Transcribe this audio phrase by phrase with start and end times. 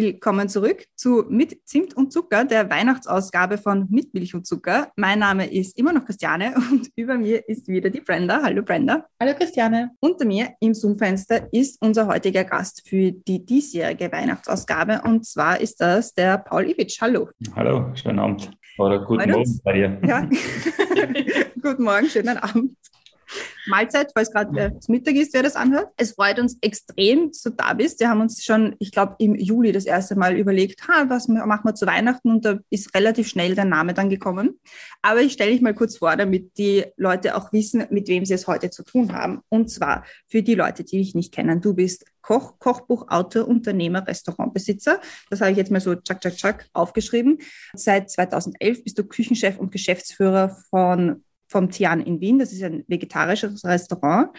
[0.00, 4.92] Willkommen zurück zu Mit Zimt und Zucker, der Weihnachtsausgabe von Mit Milch und Zucker.
[4.94, 8.40] Mein Name ist immer noch Christiane und über mir ist wieder die Brenda.
[8.44, 9.06] Hallo Brenda.
[9.20, 9.90] Hallo Christiane.
[9.98, 15.80] Unter mir im Zoom-Fenster ist unser heutiger Gast für die diesjährige Weihnachtsausgabe und zwar ist
[15.80, 17.00] das der Paul Iwitsch.
[17.00, 17.30] Hallo.
[17.56, 18.52] Hallo, schönen Abend.
[18.78, 20.00] Oder guten Morgen bei dir.
[20.06, 20.30] Ja.
[21.60, 22.76] Guten Morgen, schönen Abend.
[23.66, 25.88] Mahlzeit, falls gerade äh, das Mittag ist, wer das anhört.
[25.96, 28.00] Es freut uns extrem, dass du da bist.
[28.00, 31.64] Wir haben uns schon, ich glaube, im Juli das erste Mal überlegt, ha, was machen
[31.64, 32.30] wir zu Weihnachten?
[32.30, 34.58] Und da ist relativ schnell dein Name dann gekommen.
[35.02, 38.34] Aber ich stelle dich mal kurz vor, damit die Leute auch wissen, mit wem sie
[38.34, 39.40] es heute zu tun haben.
[39.48, 41.60] Und zwar für die Leute, die dich nicht kennen.
[41.60, 45.00] Du bist Koch, Kochbuch, Autor, Unternehmer, Restaurantbesitzer.
[45.30, 47.38] Das habe ich jetzt mal so tschak, tschak, tschak aufgeschrieben.
[47.74, 52.38] Seit 2011 bist du Küchenchef und Geschäftsführer von vom Tian in Wien.
[52.38, 54.30] Das ist ein vegetarisches Restaurant.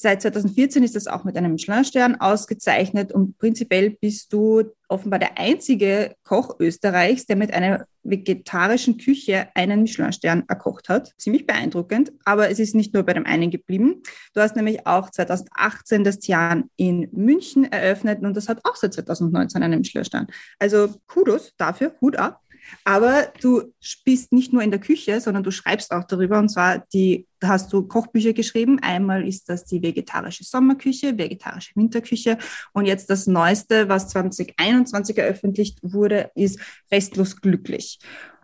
[0.00, 5.38] Seit 2014 ist das auch mit einem Michelin-Stern ausgezeichnet und prinzipiell bist du offenbar der
[5.38, 11.12] einzige Koch Österreichs, der mit einer vegetarischen Küche einen Michelin-Stern erkocht hat.
[11.18, 14.04] Ziemlich beeindruckend, aber es ist nicht nur bei dem einen geblieben.
[14.34, 18.94] Du hast nämlich auch 2018 das Tian in München eröffnet und das hat auch seit
[18.94, 20.28] 2019 einen Michelin-Stern.
[20.60, 22.40] Also Kudos dafür, Hut ab.
[22.84, 23.72] Aber du
[24.04, 26.38] bist nicht nur in der Küche, sondern du schreibst auch darüber.
[26.38, 28.78] Und zwar die, da hast du Kochbücher geschrieben.
[28.80, 32.38] Einmal ist das die vegetarische Sommerküche, vegetarische Winterküche.
[32.72, 37.98] Und jetzt das Neueste, was 2021 eröffentlicht wurde, ist Restlos glücklich.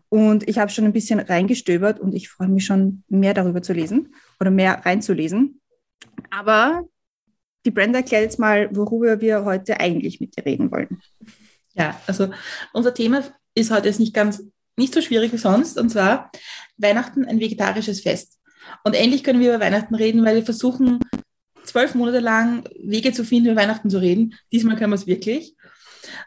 [0.09, 3.73] Und ich habe schon ein bisschen reingestöbert und ich freue mich schon, mehr darüber zu
[3.73, 5.61] lesen oder mehr reinzulesen.
[6.31, 6.85] Aber
[7.65, 11.01] die Brenda erklärt jetzt mal, worüber wir heute eigentlich mit dir reden wollen.
[11.75, 12.31] Ja, also
[12.73, 14.43] unser Thema ist heute jetzt nicht ganz,
[14.77, 16.31] nicht so schwierig wie sonst, und zwar
[16.77, 18.39] Weihnachten ein vegetarisches Fest.
[18.83, 21.01] Und endlich können wir über Weihnachten reden, weil wir versuchen,
[21.65, 24.35] zwölf Monate lang Wege zu finden, über Weihnachten zu reden.
[24.53, 25.55] Diesmal können wir es wirklich.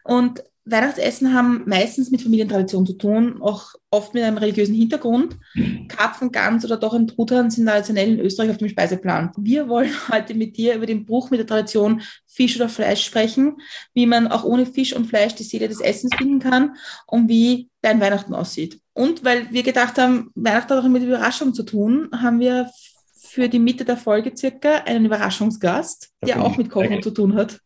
[0.03, 5.37] Und Weihnachtsessen haben meistens mit Familientradition zu tun, auch oft mit einem religiösen Hintergrund.
[5.87, 9.31] Karpfen, Gans oder doch ein Truthahn sind traditionell in Österreich auf dem Speiseplan.
[9.37, 13.57] Wir wollen heute mit dir über den Bruch mit der Tradition Fisch oder Fleisch sprechen,
[13.93, 16.75] wie man auch ohne Fisch und Fleisch die Seele des Essens finden kann
[17.07, 18.81] und wie dein Weihnachten aussieht.
[18.93, 22.69] Und weil wir gedacht haben, Weihnachten hat auch mit Überraschung zu tun, haben wir
[23.15, 27.59] für die Mitte der Folge circa einen Überraschungsgast, der auch mit Kochen zu tun hat.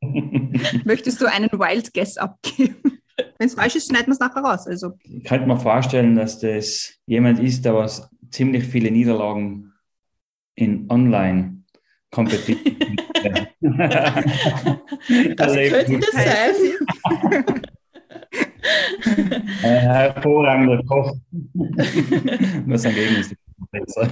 [0.84, 3.00] Möchtest du einen Wild Guess abgeben?
[3.38, 4.66] Wenn es falsch ist, schneiden wir es nachher raus.
[4.66, 9.72] Also, Ich könnte mir vorstellen, dass das jemand ist, der was ziemlich viele Niederlagen
[10.54, 11.62] in online
[12.10, 12.96] Competition
[15.36, 16.54] Das könnte das sein.
[19.62, 21.14] Ein hervorragender Koch.
[22.66, 23.34] Gegenteil ist
[23.70, 24.10] besser.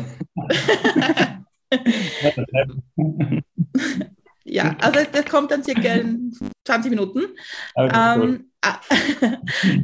[4.44, 6.32] Ja, also das kommt dann circa in
[6.64, 7.26] 20 Minuten.
[7.74, 8.28] Aber gut.
[8.28, 8.78] Ähm, ah,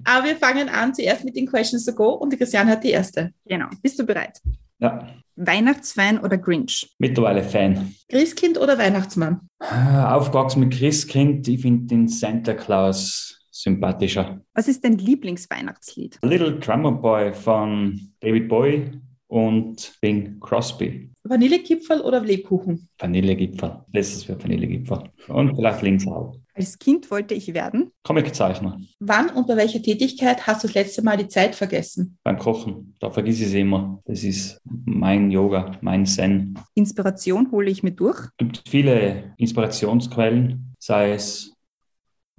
[0.04, 2.90] aber wir fangen an zuerst mit den Questions to go und die Christiane hat die
[2.90, 3.32] erste.
[3.46, 3.68] genau.
[3.82, 4.40] Bist du bereit?
[4.78, 6.94] ja, Weihnachtsfan oder Grinch?
[6.98, 7.94] mittlerweile Fan.
[8.08, 9.48] Christkind oder Weihnachtsmann?
[9.58, 14.40] Aufgewachsen mit Christkind, ich finde den Santa Claus sympathischer.
[14.54, 16.18] Was ist dein Lieblingsweihnachtslied?
[16.22, 21.10] Little Drummer Boy von David Bowie und Bing Crosby.
[21.28, 22.88] Vanillekipferl oder Lebkuchen?
[22.98, 23.84] Vanillegipfel.
[23.92, 24.98] Letztes wäre Vanillegipfel.
[25.28, 26.36] Und vielleicht Linzau.
[26.54, 27.90] Als Kind wollte ich werden.
[28.02, 28.80] Comiczeichner.
[28.98, 32.16] Wann und bei welcher Tätigkeit hast du das letzte Mal die Zeit vergessen?
[32.24, 32.94] Beim Kochen.
[32.98, 34.00] Da vergiss ich es immer.
[34.06, 36.58] Das ist mein Yoga, mein Zen.
[36.74, 38.18] Inspiration hole ich mir durch.
[38.20, 41.55] Es gibt viele Inspirationsquellen, sei es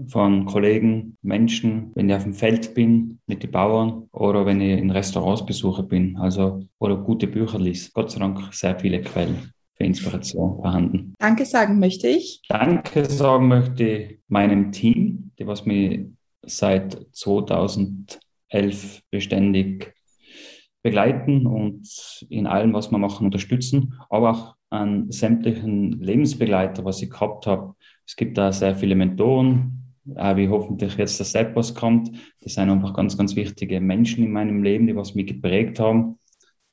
[0.09, 4.77] von Kollegen, Menschen, wenn ich auf dem Feld bin mit den Bauern oder wenn ich
[4.77, 7.93] in Restaurants besuche bin, also oder gute Bücher liest.
[7.93, 11.13] Gott sei Dank sehr viele Quellen für Inspiration vorhanden.
[11.19, 12.41] Danke sagen möchte ich.
[12.47, 16.05] Danke sagen möchte ich meinem Team, die was mich
[16.45, 19.93] seit 2011 beständig
[20.83, 27.09] begleiten und in allem, was wir machen, unterstützen, aber auch an sämtlichen Lebensbegleiter, was ich
[27.09, 27.75] gehabt habe.
[28.05, 29.76] Es gibt da sehr viele Mentoren,
[30.15, 32.11] auch wie hoffentlich jetzt der Seppos kommt.
[32.41, 36.19] Das sind einfach ganz, ganz wichtige Menschen in meinem Leben, die was mich geprägt haben,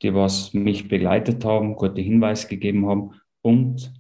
[0.03, 3.11] die was mich begleitet haben, gute Hinweise gegeben haben
[3.43, 3.93] und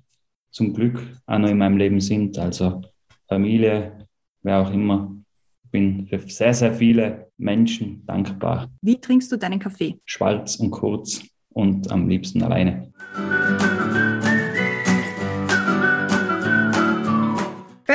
[0.51, 2.39] zum Glück auch noch in meinem Leben sind.
[2.39, 2.83] Also
[3.29, 4.07] Familie,
[4.43, 5.15] wer auch immer,
[5.71, 8.69] bin für sehr, sehr viele Menschen dankbar.
[8.81, 9.99] Wie trinkst du deinen Kaffee?
[10.05, 12.93] Schwarz und kurz und am liebsten alleine.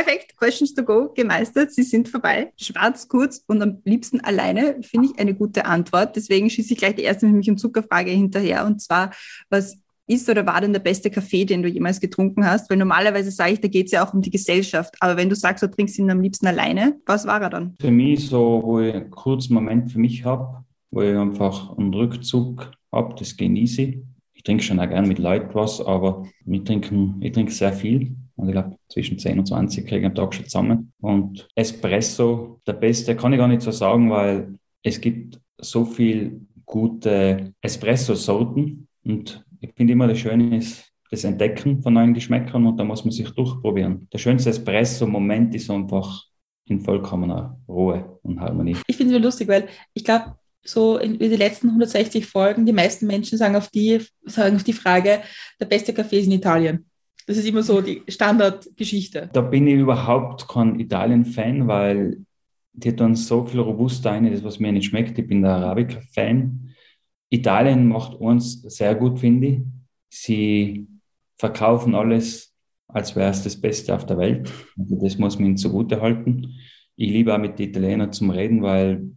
[0.02, 1.74] Perfekt, Questions to go gemeistert.
[1.74, 2.54] Sie sind vorbei.
[2.56, 6.16] Schwarz, kurz und am liebsten alleine, finde ich eine gute Antwort.
[6.16, 8.66] Deswegen schieße ich gleich die erste Milch- und Zuckerfrage hinterher.
[8.66, 9.12] Und zwar,
[9.50, 12.70] was ist oder war denn der beste Kaffee, den du jemals getrunken hast?
[12.70, 14.96] Weil normalerweise sage ich, da geht es ja auch um die Gesellschaft.
[15.02, 17.76] Aber wenn du sagst, du trinkst ihn am liebsten alleine, was war er dann?
[17.82, 21.94] Für mich so, wo ich einen kurzen Moment für mich habe, wo ich einfach einen
[21.94, 23.98] Rückzug habe, das genieße ich.
[24.34, 28.16] Ich trinke schon auch gerne mit Leuten was, aber ich trinke, ich trinke sehr viel.
[28.40, 30.94] Und ich glaube, zwischen 10 und 20 kriege ich am Tag schon zusammen.
[31.02, 36.42] Und Espresso, der beste, kann ich gar nicht so sagen, weil es gibt so viel
[36.66, 38.88] gute Espresso-Sorten.
[39.04, 43.04] Und ich finde immer, das Schöne ist das Entdecken von neuen Geschmäckern und da muss
[43.04, 44.08] man sich durchprobieren.
[44.14, 46.24] Der schönste Espresso-Moment ist einfach
[46.66, 48.78] in vollkommener Ruhe und Harmonie.
[48.88, 52.74] Ich finde es lustig, weil ich glaube, so in, in den letzten 160 Folgen, die
[52.74, 55.22] meisten Menschen sagen auf die, sagen auf die Frage,
[55.60, 56.89] der beste Kaffee ist in Italien.
[57.30, 59.30] Das ist immer so die Standardgeschichte.
[59.32, 62.26] Da bin ich überhaupt kein Italien-Fan, weil
[62.74, 65.20] die tun so viel robuster ein, das was mir nicht schmeckt.
[65.20, 66.74] Ich bin der Arabica-Fan.
[67.30, 69.60] Italien macht uns sehr gut, finde ich.
[70.10, 70.88] Sie
[71.38, 72.52] verkaufen alles,
[72.88, 74.52] als wäre es das Beste auf der Welt.
[74.76, 76.56] Also das muss man ihnen zugute halten.
[76.96, 79.08] Ich liebe auch mit den Italienern zum Reden, weil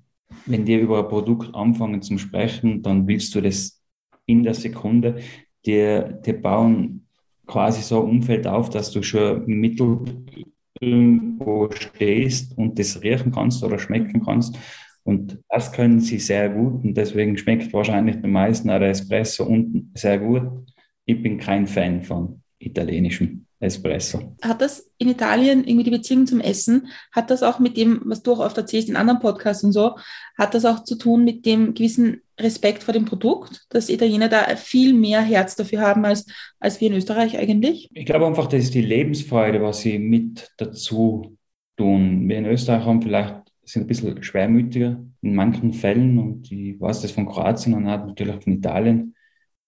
[0.44, 3.82] wenn die über ein Produkt anfangen zu sprechen, dann willst du das
[4.26, 5.16] in der Sekunde.
[5.64, 7.01] Die, die bauen
[7.46, 10.00] quasi so ein Umfeld auf, dass du schon mittel
[10.80, 14.58] irgendwo stehst und das riechen kannst oder schmecken kannst.
[15.04, 19.90] Und das können sie sehr gut und deswegen schmeckt wahrscheinlich den meisten der Espresso unten
[19.94, 20.44] sehr gut.
[21.04, 24.34] Ich bin kein Fan von italienischem Espresso.
[24.42, 28.22] Hat das in Italien irgendwie die Beziehung zum Essen, hat das auch mit dem, was
[28.22, 29.96] du auch oft erzählst in anderen Podcasts und so,
[30.36, 34.56] hat das auch zu tun mit dem gewissen Respekt vor dem Produkt, dass Italiener da
[34.56, 36.26] viel mehr Herz dafür haben als,
[36.58, 37.88] als wir in Österreich eigentlich?
[37.94, 41.36] Ich glaube einfach, das ist die Lebensfreude, was sie mit dazu
[41.76, 42.28] tun.
[42.28, 47.02] Wir in Österreich haben vielleicht sind ein bisschen schwermütiger in manchen Fällen und ich weiß
[47.02, 49.14] das von Kroatien und auch natürlich von Italien.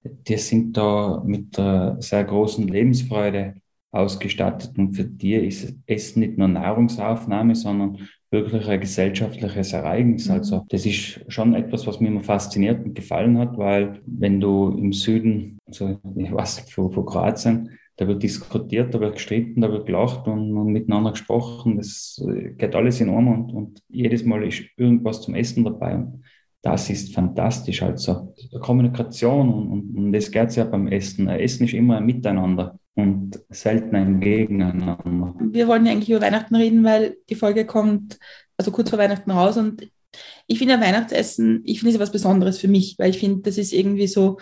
[0.03, 3.55] Die sind da mit einer sehr großen Lebensfreude
[3.95, 4.77] ausgestattet.
[4.77, 7.99] Und für die ist Essen nicht nur Nahrungsaufnahme, sondern
[8.31, 10.27] wirklich ein gesellschaftliches Ereignis.
[10.27, 10.35] Mhm.
[10.35, 14.71] Also das ist schon etwas, was mir immer fasziniert und gefallen hat, weil wenn du
[14.77, 19.71] im Süden, also ich weiß von, von Kroatien, da wird diskutiert, da wird gestritten, da
[19.71, 21.77] wird gelacht und, und miteinander gesprochen.
[21.77, 22.21] Das
[22.59, 25.95] geht alles in Ordnung und, und jedes Mal ist irgendwas zum Essen dabei.
[25.95, 26.25] Und
[26.61, 27.83] das ist fantastisch.
[27.83, 31.29] Also Kommunikation und, und, und das geht ja beim Essen.
[31.29, 35.35] Essen ist immer ein Miteinander und selten ein Gegeneinander.
[35.41, 38.19] Wir wollen ja eigentlich über Weihnachten reden, weil die Folge kommt
[38.57, 39.89] also kurz vor Weihnachten raus und
[40.47, 43.73] ich finde Weihnachtsessen, ich finde es was Besonderes für mich, weil ich finde, das ist
[43.73, 44.39] irgendwie so,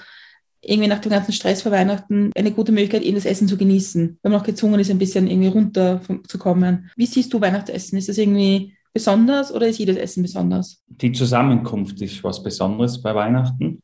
[0.60, 4.19] irgendwie nach dem ganzen Stress vor Weihnachten eine gute Möglichkeit, eben das Essen zu genießen,
[4.22, 6.90] wenn man auch gezwungen ist, ein bisschen irgendwie runterzukommen.
[6.96, 7.98] Wie siehst du Weihnachtsessen?
[7.98, 10.82] Ist das irgendwie besonders oder ist jedes Essen besonders?
[10.87, 13.82] Die Zusammenkunft ist was Besonderes bei Weihnachten.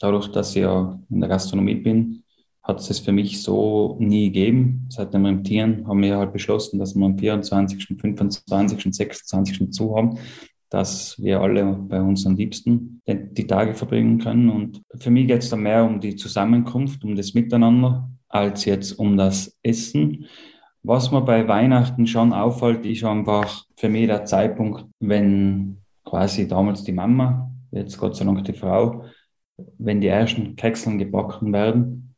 [0.00, 2.24] Dadurch, dass ich ja in der Gastronomie bin,
[2.62, 4.86] hat es für mich so nie gegeben.
[4.90, 9.70] Seit dem Rentieren haben wir halt beschlossen, dass wir am 24., 25., 26.
[9.70, 10.18] zu haben,
[10.68, 14.50] dass wir alle bei uns am liebsten die Tage verbringen können.
[14.50, 18.92] Und für mich geht es da mehr um die Zusammenkunft, um das Miteinander, als jetzt
[18.92, 20.26] um das Essen.
[20.82, 26.84] Was mir bei Weihnachten schon auffällt, ist einfach für mich der Zeitpunkt, wenn quasi damals
[26.84, 29.04] die Mama, jetzt Gott sei Dank die Frau,
[29.78, 32.09] wenn die ersten Kekseln gebacken werden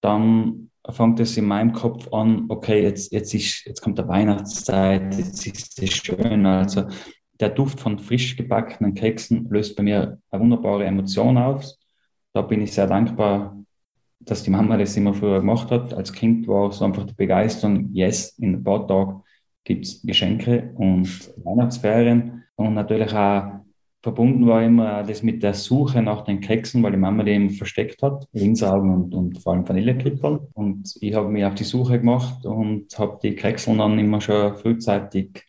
[0.00, 5.14] dann fängt es in meinem Kopf an, okay, jetzt, jetzt, ist, jetzt kommt der Weihnachtszeit,
[5.16, 6.46] jetzt ist es schön.
[6.46, 6.84] Also
[7.40, 11.64] der Duft von frisch gebackenen Keksen löst bei mir eine wunderbare Emotion auf.
[12.32, 13.56] Da bin ich sehr dankbar,
[14.20, 15.94] dass die Mama das immer früher gemacht hat.
[15.94, 19.22] Als Kind war so einfach die Begeisterung, yes, in ein paar Tagen
[19.64, 21.08] gibt es Geschenke und
[21.44, 23.57] Weihnachtsferien und natürlich auch
[24.08, 27.50] verbunden war immer das mit der Suche nach den Keksen, weil die Mama die eben
[27.50, 30.48] versteckt hat, Linzaugen und, und vor allem Vanillekipferl.
[30.54, 34.54] Und ich habe mich auf die Suche gemacht und habe die Kekseln dann immer schon
[34.56, 35.44] frühzeitig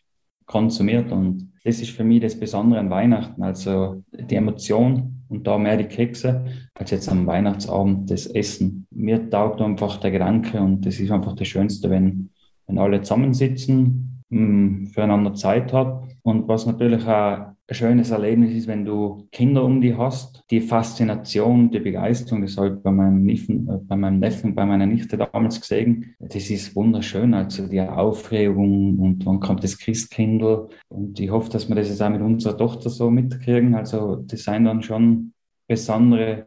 [0.46, 1.10] konsumiert.
[1.14, 5.78] Und das ist für mich das Besondere an Weihnachten, also die Emotion und da mehr
[5.78, 8.88] die Kekse, als jetzt am Weihnachtsabend das Essen.
[8.92, 12.32] Mir taugt einfach der Gedanke und das ist einfach das Schönste, wenn,
[12.68, 16.04] wenn alle zusammensitzen, mh, mm, füreinander Zeit hat.
[16.24, 20.44] Und was natürlich auch schönes Erlebnis ist, wenn du Kinder um die hast.
[20.50, 24.66] Die Faszination, die Begeisterung, das habe ich bei meinem, Neffen, äh, bei meinem Neffen, bei
[24.66, 26.16] meiner Nichte damals gesehen.
[26.20, 30.70] Das ist wunderschön, also die Aufregung und wann kommt das Christkindl.
[30.90, 33.76] Und ich hoffe, dass wir das jetzt auch mit unserer Tochter so mitkriegen.
[33.76, 35.34] Also das sind dann schon
[35.68, 36.46] besondere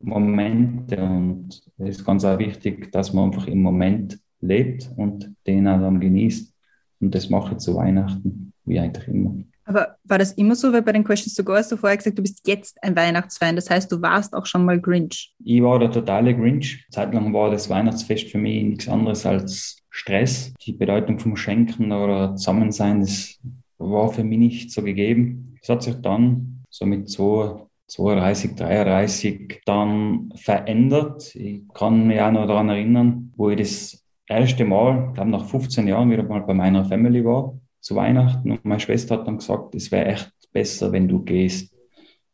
[0.00, 5.66] Momente und es ist ganz auch wichtig, dass man einfach im Moment lebt und den
[5.66, 6.54] auch dann genießt.
[7.00, 9.34] Und das mache ich zu Weihnachten, wie eigentlich immer.
[9.64, 10.72] Aber war das immer so?
[10.72, 13.56] Weil bei den Questions to Go hast du vorher gesagt, du bist jetzt ein Weihnachtsfan.
[13.56, 15.34] Das heißt, du warst auch schon mal Grinch.
[15.42, 16.86] Ich war der totale Grinch.
[16.90, 20.52] Zeitlang war das Weihnachtsfest für mich nichts anderes als Stress.
[20.62, 23.38] Die Bedeutung vom Schenken oder Zusammensein, das
[23.78, 25.56] war für mich nicht so gegeben.
[25.62, 31.34] Es hat sich dann so mit so 32, 33 dann verändert.
[31.34, 35.46] Ich kann mich auch noch daran erinnern, wo ich das erste Mal, ich glaube nach
[35.46, 37.54] 15 Jahren wieder mal bei meiner Family war
[37.84, 41.74] zu Weihnachten und meine Schwester hat dann gesagt, es wäre echt besser, wenn du gehst.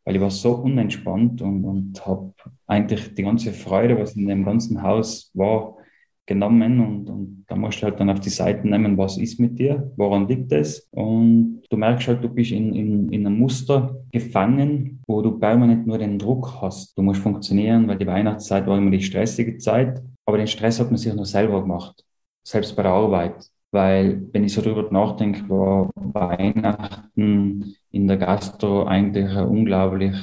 [0.05, 2.33] Weil ich war so unentspannt und, und habe
[2.67, 5.77] eigentlich die ganze Freude, was in dem ganzen Haus war,
[6.25, 9.59] genommen und, und da musst du halt dann auf die Seiten nehmen, was ist mit
[9.59, 13.97] dir, woran liegt es und du merkst halt, du bist in, in, in einem Muster
[14.13, 16.97] gefangen, wo du permanent nur den Druck hast.
[16.97, 20.91] Du musst funktionieren, weil die Weihnachtszeit war immer die stressige Zeit, aber den Stress hat
[20.93, 22.05] man sich nur selber gemacht,
[22.45, 23.51] selbst bei der Arbeit.
[23.73, 30.17] Weil, wenn ich so drüber nachdenke, war Weihnachten in der Gastro eigentlich eine unglaublich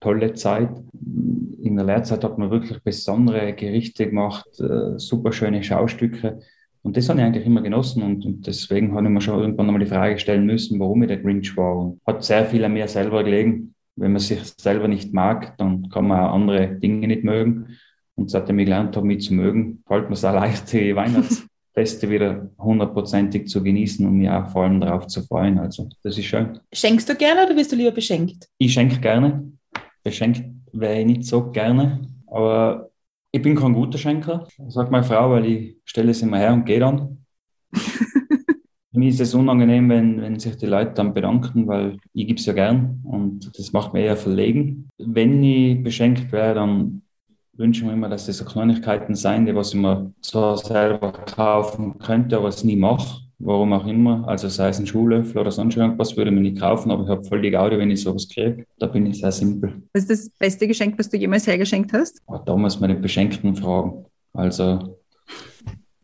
[0.00, 0.70] tolle Zeit.
[1.62, 6.40] In der Lehrzeit hat man wirklich besondere Gerichte gemacht, äh, super schöne Schaustücke.
[6.82, 9.66] Und das habe ich eigentlich immer genossen und, und deswegen habe ich mir schon irgendwann
[9.66, 11.76] einmal die Frage stellen müssen, warum ich der Grinch war.
[11.76, 13.74] Und hat sehr viel an mir selber gelegen.
[13.96, 17.76] Wenn man sich selber nicht mag, dann kann man auch andere Dinge nicht mögen.
[18.14, 21.46] Und seitdem ich gelernt habe, mich zu mögen, fällt mir es auch leicht, die Weihnachts
[21.76, 25.58] Feste wieder hundertprozentig zu genießen und mich auch vor allem darauf zu freuen.
[25.58, 26.58] Also das ist schön.
[26.72, 28.48] Schenkst du gerne oder wirst du lieber beschenkt?
[28.56, 29.52] Ich schenke gerne.
[30.02, 30.42] Beschenkt
[30.72, 32.90] wäre ich nicht so gerne, aber
[33.30, 36.64] ich bin kein guter Schenker, sagt meine Frau, weil ich stelle es immer her und
[36.64, 37.18] gehe dann.
[38.92, 42.46] Mir ist es unangenehm, wenn, wenn sich die Leute dann bedanken, weil ich gebe es
[42.46, 44.88] ja gern und das macht mir eher verlegen.
[44.96, 47.02] Wenn ich beschenkt wäre, dann
[47.58, 51.98] wünsche mir immer, dass das so Kleinigkeiten sein, die was ich mir zwar selber kaufen
[51.98, 53.22] könnte, aber es nie mache.
[53.38, 54.26] Warum auch immer.
[54.26, 57.10] Also sei es ein Schuhlöffel oder sonst irgendwas, würde ich mir nicht kaufen, aber ich
[57.10, 58.64] habe voll die Gaudi, wenn ich sowas kriege.
[58.78, 59.82] Da bin ich sehr simpel.
[59.92, 62.22] Was ist das beste Geschenk, was du jemals hergeschenkt hast?
[62.28, 64.06] Ah, da muss man den Beschenkten fragen.
[64.32, 64.98] Also,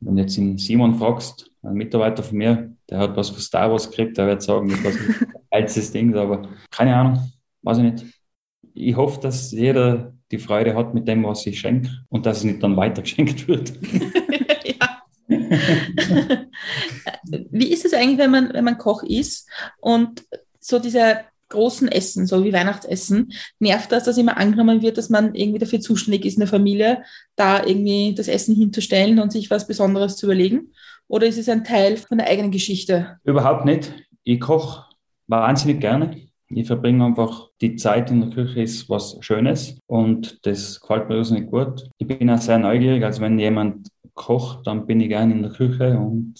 [0.00, 3.70] wenn du jetzt den Simon fragst, ein Mitarbeiter von mir, der hat was für Star
[3.70, 7.32] Wars gekriegt, der wird sagen, das ist ein altes Ding, aber keine Ahnung,
[7.62, 8.04] weiß ich nicht.
[8.74, 12.44] Ich hoffe, dass jeder die Freude hat mit dem, was ich schenke und dass es
[12.44, 13.72] nicht dann weitergeschenkt wird.
[17.50, 19.48] wie ist es eigentlich, wenn man, wenn man Koch ist
[19.80, 20.24] und
[20.58, 21.20] so diese
[21.50, 25.80] großen Essen, so wie Weihnachtsessen, nervt das, dass immer angenommen wird, dass man irgendwie dafür
[25.80, 27.04] zuständig ist in der Familie,
[27.36, 30.72] da irgendwie das Essen hinzustellen und sich was Besonderes zu überlegen?
[31.08, 33.18] Oder ist es ein Teil von der eigenen Geschichte?
[33.24, 33.92] Überhaupt nicht.
[34.24, 34.86] Ich koche
[35.26, 36.16] wahnsinnig gerne.
[36.54, 41.18] Ich verbringe einfach die Zeit in der Küche ist was Schönes und das gefällt mir
[41.18, 41.88] nicht gut.
[41.98, 45.52] Ich bin auch sehr neugierig, also wenn jemand kocht, dann bin ich gerne in der
[45.52, 46.34] Küche und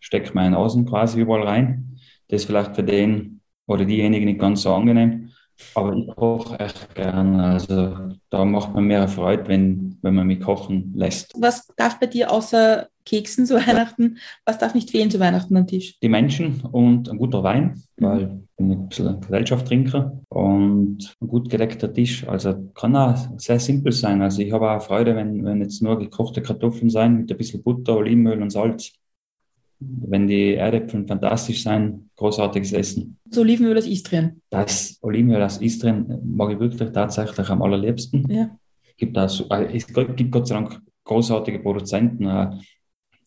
[0.00, 1.98] stecke meinen Außen quasi überall rein.
[2.28, 5.30] Das ist vielleicht für den oder diejenigen nicht ganz so angenehm,
[5.74, 7.40] aber ich koche echt gern.
[7.40, 11.32] Also da macht man mehr Freude, wenn, wenn man mich kochen lässt.
[11.38, 14.18] Was darf bei dir außer Keksen zu Weihnachten.
[14.44, 15.98] Was darf nicht fehlen zu Weihnachten am Tisch?
[16.02, 18.04] Die Menschen und ein guter Wein, mhm.
[18.04, 22.28] weil ich bin ein bisschen Gesellschaftstrinker und ein gut gedeckter Tisch.
[22.28, 24.20] Also kann auch sehr simpel sein.
[24.20, 27.62] Also ich habe auch Freude, wenn, wenn jetzt nur gekochte Kartoffeln sein mit ein bisschen
[27.62, 28.92] Butter, Olivenöl und Salz.
[29.80, 33.18] Wenn die Erdäpfel fantastisch sein, großartiges Essen.
[33.30, 34.42] So Olivenöl aus Istrien.
[34.50, 38.26] Das Olivenöl aus Istrien mag ich wirklich tatsächlich am allerliebsten.
[38.28, 38.50] Ja.
[38.96, 42.26] Gibt äh, es gibt Gott sei Dank großartige Produzenten,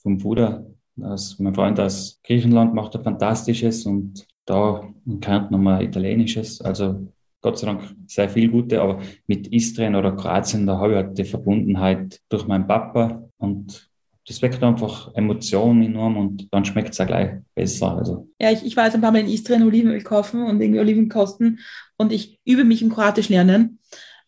[0.01, 0.65] vom Buddha.
[0.95, 6.61] Das, mein Freund aus Griechenland macht ein fantastisches und da in Kärnten nochmal italienisches.
[6.61, 7.07] Also
[7.41, 11.17] Gott sei Dank sehr viel gute, aber mit Istrien oder Kroatien, da habe ich halt
[11.17, 13.89] die Verbundenheit durch meinen Papa und
[14.27, 17.97] das weckt einfach Emotionen enorm und dann schmeckt es ja gleich besser.
[17.97, 18.27] Also.
[18.39, 21.09] Ja, ich, ich war jetzt ein paar Mal in Istrien Olivenöl kaufen und irgendwie Oliven
[21.09, 21.59] kosten
[21.97, 23.79] und ich übe mich im Kroatisch lernen.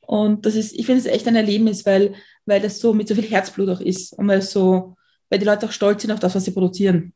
[0.01, 2.13] Und das ist, ich finde es echt ein Erlebnis, weil,
[2.45, 4.95] weil das so mit so viel Herzblut auch ist und weil so,
[5.29, 7.13] weil die Leute auch stolz sind auf das, was sie produzieren.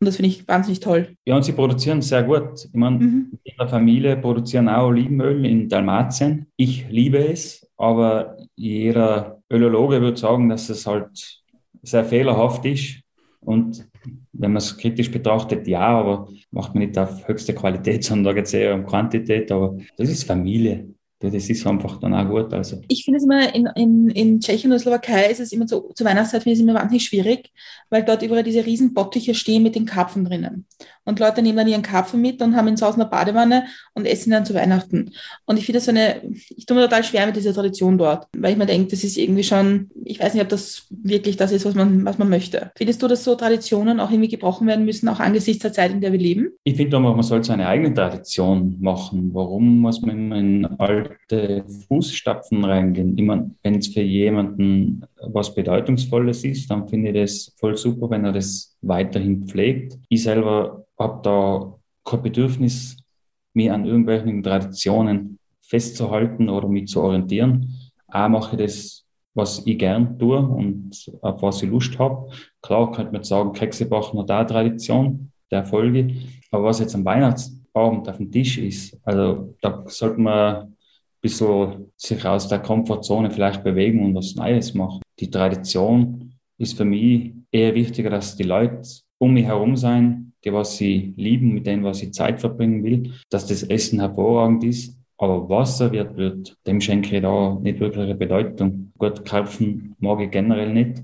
[0.00, 1.16] Und das finde ich wahnsinnig toll.
[1.24, 2.64] Ja, und sie produzieren sehr gut.
[2.64, 3.38] Ich meine, mhm.
[3.44, 6.46] in der Familie produzieren auch Olivenöl in Dalmatien.
[6.56, 11.43] Ich liebe es, aber jeder Ölologe würde sagen, dass es halt
[11.84, 13.00] sehr fehlerhaft ist.
[13.40, 13.86] Und
[14.32, 18.32] wenn man es kritisch betrachtet, ja, aber macht man nicht auf höchste Qualität, sondern da
[18.32, 19.50] geht es eher um Quantität.
[19.52, 20.94] Aber das ist Familie
[21.30, 22.52] das ist einfach dann auch gut.
[22.52, 22.80] Also.
[22.88, 26.06] Ich finde es immer, in, in, in Tschechien oder Slowakei ist es immer so, zur
[26.06, 27.50] Weihnachtszeit finde ich es immer wahnsinnig schwierig,
[27.90, 30.66] weil dort überall diese riesen Bottiche stehen mit den Karpfen drinnen.
[31.04, 33.64] Und Leute nehmen dann ihren Karpfen mit und haben ihn zu Hause in der Badewanne
[33.92, 35.12] und essen dann zu Weihnachten.
[35.44, 36.22] Und ich finde das so eine,
[36.56, 39.16] ich tue mir total schwer mit dieser Tradition dort, weil ich mir denke, das ist
[39.16, 42.72] irgendwie schon, ich weiß nicht, ob das wirklich das ist, was man, was man möchte.
[42.76, 46.00] Findest du, dass so Traditionen auch irgendwie gebrochen werden müssen, auch angesichts der Zeit, in
[46.00, 46.50] der wir leben?
[46.64, 49.30] Ich finde man sollte seine eigene Tradition machen.
[49.34, 53.14] Warum muss man immer in alte Fußstapfen reingehen?
[53.24, 58.24] Meine, wenn es für jemanden was Bedeutungsvolles ist, dann finde ich das voll super, wenn
[58.24, 59.98] er das weiterhin pflegt.
[60.08, 62.96] Ich selber habe da kein Bedürfnis,
[63.54, 67.74] mich an irgendwelchen Traditionen festzuhalten oder mich zu orientieren.
[68.08, 69.04] Auch mache ich das,
[69.34, 72.30] was ich gern tue und auf was ich Lust habe.
[72.62, 76.14] Klar könnte man sagen, Kekse backen hat auch Tradition, der Folge.
[76.50, 80.76] Aber was jetzt am Weihnachtsabend auf dem Tisch ist, also da sollte man ein
[81.20, 85.03] bisschen sich aus der Komfortzone vielleicht bewegen und was Neues machen.
[85.20, 88.82] Die Tradition ist für mich eher wichtiger, dass die Leute
[89.18, 93.12] um mich herum sein, die was sie lieben, mit denen was ich Zeit verbringen will,
[93.30, 94.98] dass das Essen hervorragend ist.
[95.16, 98.92] Aber was serviert wird, dem schenke ich da nicht wirklich eine Bedeutung.
[98.98, 101.02] Gut, Karpfen mag ich generell nicht,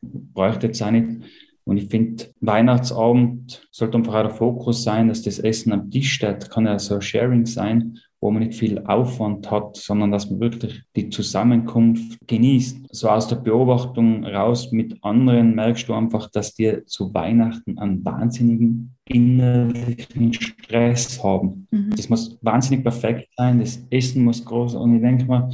[0.00, 1.22] bräuchte jetzt auch nicht.
[1.64, 6.14] Und ich finde, Weihnachtsabend sollte einfach auch der Fokus sein, dass das Essen am Tisch
[6.14, 6.50] steht.
[6.50, 10.80] Kann ja so Sharing sein wo man nicht viel Aufwand hat, sondern dass man wirklich
[10.94, 12.86] die Zusammenkunft genießt.
[12.94, 18.04] So aus der Beobachtung raus mit anderen merkst du einfach, dass die zu Weihnachten einen
[18.04, 21.66] wahnsinnigen innerlichen Stress haben.
[21.72, 21.90] Mhm.
[21.96, 25.50] Das muss wahnsinnig perfekt sein, das Essen muss groß und ich denke mal,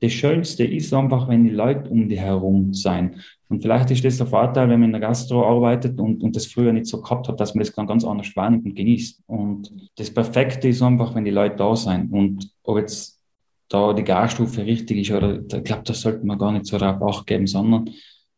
[0.00, 3.16] das Schönste ist einfach, wenn die Leute um die herum sein.
[3.48, 6.46] Und vielleicht ist das der Vorteil, wenn man in der Gastro arbeitet und, und das
[6.46, 9.22] früher nicht so gehabt hat, dass man das dann ganz anders wahrnimmt und genießt.
[9.26, 12.12] Und das Perfekte ist einfach, wenn die Leute da sind.
[12.12, 13.18] Und ob jetzt
[13.68, 17.02] da die Garstufe richtig ist oder ich glaube, das sollte man gar nicht so darauf
[17.02, 17.90] acht geben, sondern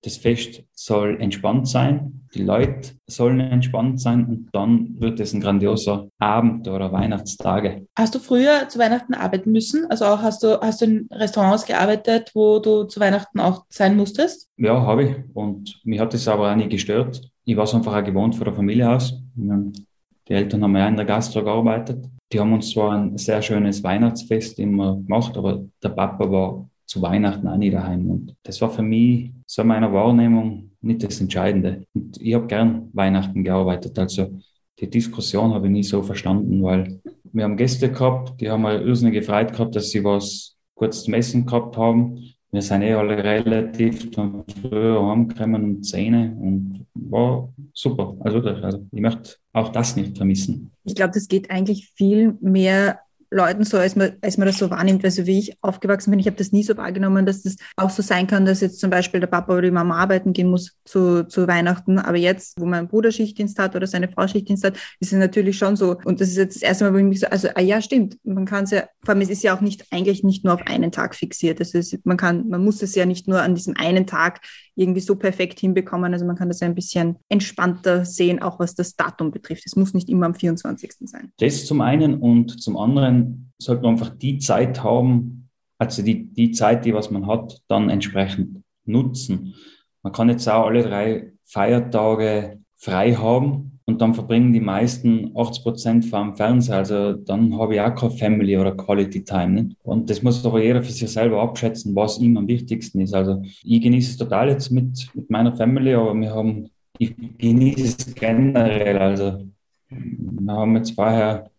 [0.02, 5.40] das Fest soll entspannt sein, die Leute sollen entspannt sein und dann wird es ein
[5.40, 7.86] grandioser Abend oder Weihnachtstage.
[7.96, 9.86] Hast du früher zu Weihnachten arbeiten müssen?
[9.90, 13.96] Also auch hast du, hast du in Restaurants gearbeitet, wo du zu Weihnachten auch sein
[13.96, 14.48] musstest?
[14.56, 15.16] Ja, habe ich.
[15.34, 17.20] Und mich hat das aber auch nie gestört.
[17.44, 19.14] Ich war es einfach auch gewohnt von der Familie aus.
[19.34, 22.06] Die Eltern haben ja in der Gastro gearbeitet.
[22.32, 27.02] Die haben uns zwar ein sehr schönes Weihnachtsfest immer gemacht, aber der Papa war zu
[27.02, 28.08] Weihnachten auch nicht daheim.
[28.08, 31.84] Und das war für mich so in meiner Wahrnehmung nicht das Entscheidende.
[31.92, 33.98] Und ich habe gern Weihnachten gearbeitet.
[33.98, 34.38] Also
[34.78, 37.00] die Diskussion habe ich nie so verstanden, weil
[37.32, 41.14] wir haben Gäste gehabt, die haben eine irrsinnig gefreut gehabt, dass sie was kurz zum
[41.14, 42.32] Essen gehabt haben.
[42.52, 48.16] Wir sind eh alle relativ früher heimgekommen und Zähne und war super.
[48.20, 50.70] Also, also ich möchte auch das nicht vermissen.
[50.84, 54.70] Ich glaube, das geht eigentlich viel mehr Leuten so, als man, als man das so
[54.70, 57.56] wahrnimmt, weil so wie ich aufgewachsen bin, ich habe das nie so wahrgenommen, dass das
[57.76, 60.50] auch so sein kann, dass jetzt zum Beispiel der Papa oder die Mama arbeiten gehen
[60.50, 61.98] muss zu, zu Weihnachten.
[61.98, 65.56] Aber jetzt, wo mein Bruder Schichtdienst hat oder seine Frau Schichtdienst hat, ist es natürlich
[65.56, 65.96] schon so.
[66.04, 68.18] Und das ist jetzt das erste Mal, wo ich mich so, also, ah ja, stimmt.
[68.24, 70.66] Man kann es ja, vor allem, es ist ja auch nicht, eigentlich nicht nur auf
[70.66, 71.60] einen Tag fixiert.
[71.60, 74.40] Das ist, man kann, man muss es ja nicht nur an diesem einen Tag
[74.74, 76.12] irgendwie so perfekt hinbekommen.
[76.12, 79.64] Also man kann das ja ein bisschen entspannter sehen, auch was das Datum betrifft.
[79.66, 80.92] Es muss nicht immer am 24.
[81.04, 81.32] sein.
[81.38, 83.19] Das zum einen und zum anderen
[83.58, 87.90] sollte man einfach die Zeit haben, also die, die Zeit, die was man hat, dann
[87.90, 89.54] entsprechend nutzen.
[90.02, 95.62] Man kann jetzt auch alle drei Feiertage frei haben und dann verbringen die meisten 80
[95.62, 96.76] Prozent vor dem Fernseher.
[96.76, 99.62] Also dann habe ich auch keine Family oder Quality Time.
[99.62, 99.76] Nicht?
[99.82, 103.14] Und das muss aber jeder für sich selber abschätzen, was ihm am wichtigsten ist.
[103.14, 107.84] Also ich genieße es total jetzt mit, mit meiner Family, aber wir haben, ich genieße
[107.84, 108.98] es generell.
[108.98, 109.44] Also
[109.88, 111.50] wir haben jetzt vorher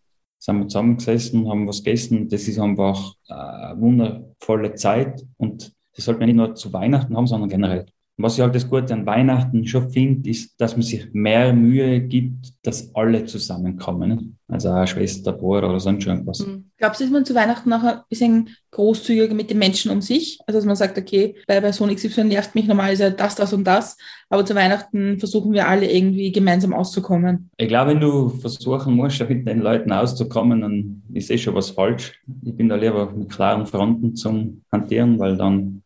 [0.42, 2.28] sind wir zusammengesessen, haben was gegessen.
[2.28, 7.28] Das ist einfach eine wundervolle Zeit und das sollte man nicht nur zu Weihnachten haben,
[7.28, 7.86] sondern generell.
[8.22, 12.02] Was ich halt das Gute an Weihnachten schon finde, ist, dass man sich mehr Mühe
[12.02, 14.38] gibt, dass alle zusammenkommen.
[14.48, 16.46] Also auch Schwester, Bruder oder sonst irgendwas.
[16.46, 16.72] Mhm.
[16.78, 20.40] Glaubst du, ist man zu Weihnachten nachher ein bisschen großzügiger mit den Menschen um sich?
[20.46, 23.98] Also dass man sagt, okay, bei Person XY nervt mich normalerweise das, das und das,
[24.30, 27.50] aber zu Weihnachten versuchen wir alle irgendwie gemeinsam auszukommen.
[27.58, 31.70] Ich glaube, wenn du versuchen musst, mit den Leuten auszukommen, dann ist eh schon was
[31.70, 32.22] falsch.
[32.44, 35.82] Ich bin da lieber mit klaren Fronten zum Hantieren, weil dann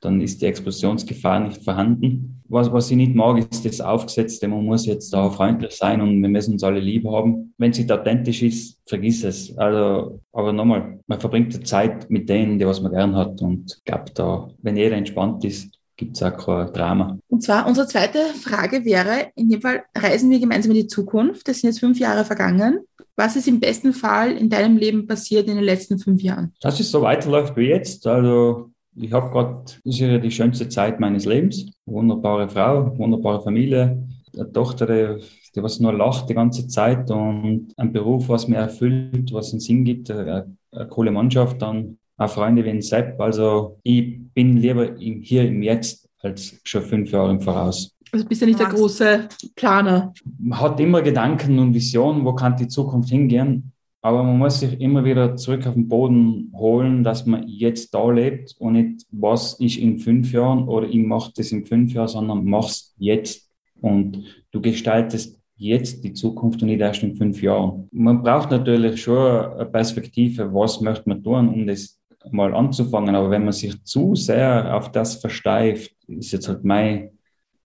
[0.00, 2.42] dann ist die Explosionsgefahr nicht vorhanden.
[2.48, 6.20] Was, was ich nicht mag, ist das Aufgesetzte, man muss jetzt da freundlich sein und
[6.20, 7.54] wir müssen uns alle lieb haben.
[7.58, 9.56] Wenn es nicht authentisch ist, vergiss es.
[9.56, 13.76] Also, aber nochmal, man verbringt die Zeit mit denen, die was man gern hat und
[13.78, 17.18] ich glaube da, wenn jeder entspannt ist, gibt es auch kein Drama.
[17.28, 21.46] Und zwar unsere zweite Frage wäre, in dem Fall reisen wir gemeinsam in die Zukunft.
[21.46, 22.80] Das sind jetzt fünf Jahre vergangen.
[23.16, 26.54] Was ist im besten Fall in deinem Leben passiert in den letzten fünf Jahren?
[26.62, 28.06] Dass es so weiterläuft wie jetzt.
[28.06, 31.66] Also ich habe gerade, das ist ja die schönste Zeit meines Lebens.
[31.86, 35.24] Wunderbare Frau, wunderbare Familie, eine Tochter, die,
[35.54, 39.60] die was nur lacht die ganze Zeit und ein Beruf, was mir erfüllt, was einen
[39.60, 43.20] Sinn gibt, eine, eine coole Mannschaft, dann auch Freunde wie ein Sepp.
[43.20, 47.96] Also ich bin lieber im, hier im Jetzt als schon fünf Jahre im Voraus.
[48.12, 50.12] Also bist du nicht der große Planer?
[50.38, 53.72] Man hat immer Gedanken und Visionen, wo kann die Zukunft hingehen.
[54.02, 58.10] Aber man muss sich immer wieder zurück auf den Boden holen, dass man jetzt da
[58.10, 62.08] lebt und nicht, was ist in fünf Jahren oder ich mache das in fünf Jahren,
[62.08, 63.50] sondern mach's jetzt.
[63.80, 67.88] Und du gestaltest jetzt die Zukunft und nicht erst in fünf Jahren.
[67.92, 73.14] Man braucht natürlich schon eine Perspektive, was möchte man tun, um das mal anzufangen.
[73.14, 77.10] Aber wenn man sich zu sehr auf das versteift, ist jetzt halt mein,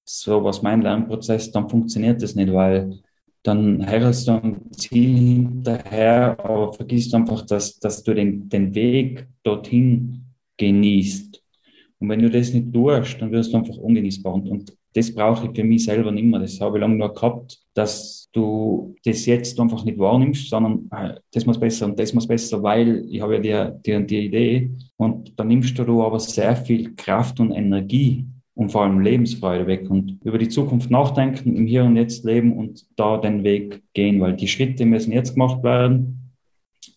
[0.04, 3.00] so was mein Lernprozess, dann funktioniert das nicht, weil
[3.46, 9.28] dann herrelst du am Ziel hinterher, aber vergisst einfach, dass, dass du den, den Weg
[9.44, 10.26] dorthin
[10.58, 11.44] genießt.
[12.00, 14.34] Und wenn du das nicht tust, dann wirst du einfach ungenießbar.
[14.34, 16.40] Und, und das brauche ich für mich selber nicht mehr.
[16.40, 21.20] Das habe ich lange nur gehabt, dass du das jetzt einfach nicht wahrnimmst, sondern äh,
[21.32, 24.72] das muss besser und das muss besser, weil ich habe ja die, die, die Idee.
[24.98, 28.26] Und dann nimmst du aber sehr viel Kraft und Energie
[28.56, 32.54] und vor allem Lebensfreude weg und über die Zukunft nachdenken, im Hier und Jetzt leben
[32.54, 36.32] und da den Weg gehen, weil die Schritte müssen jetzt gemacht werden.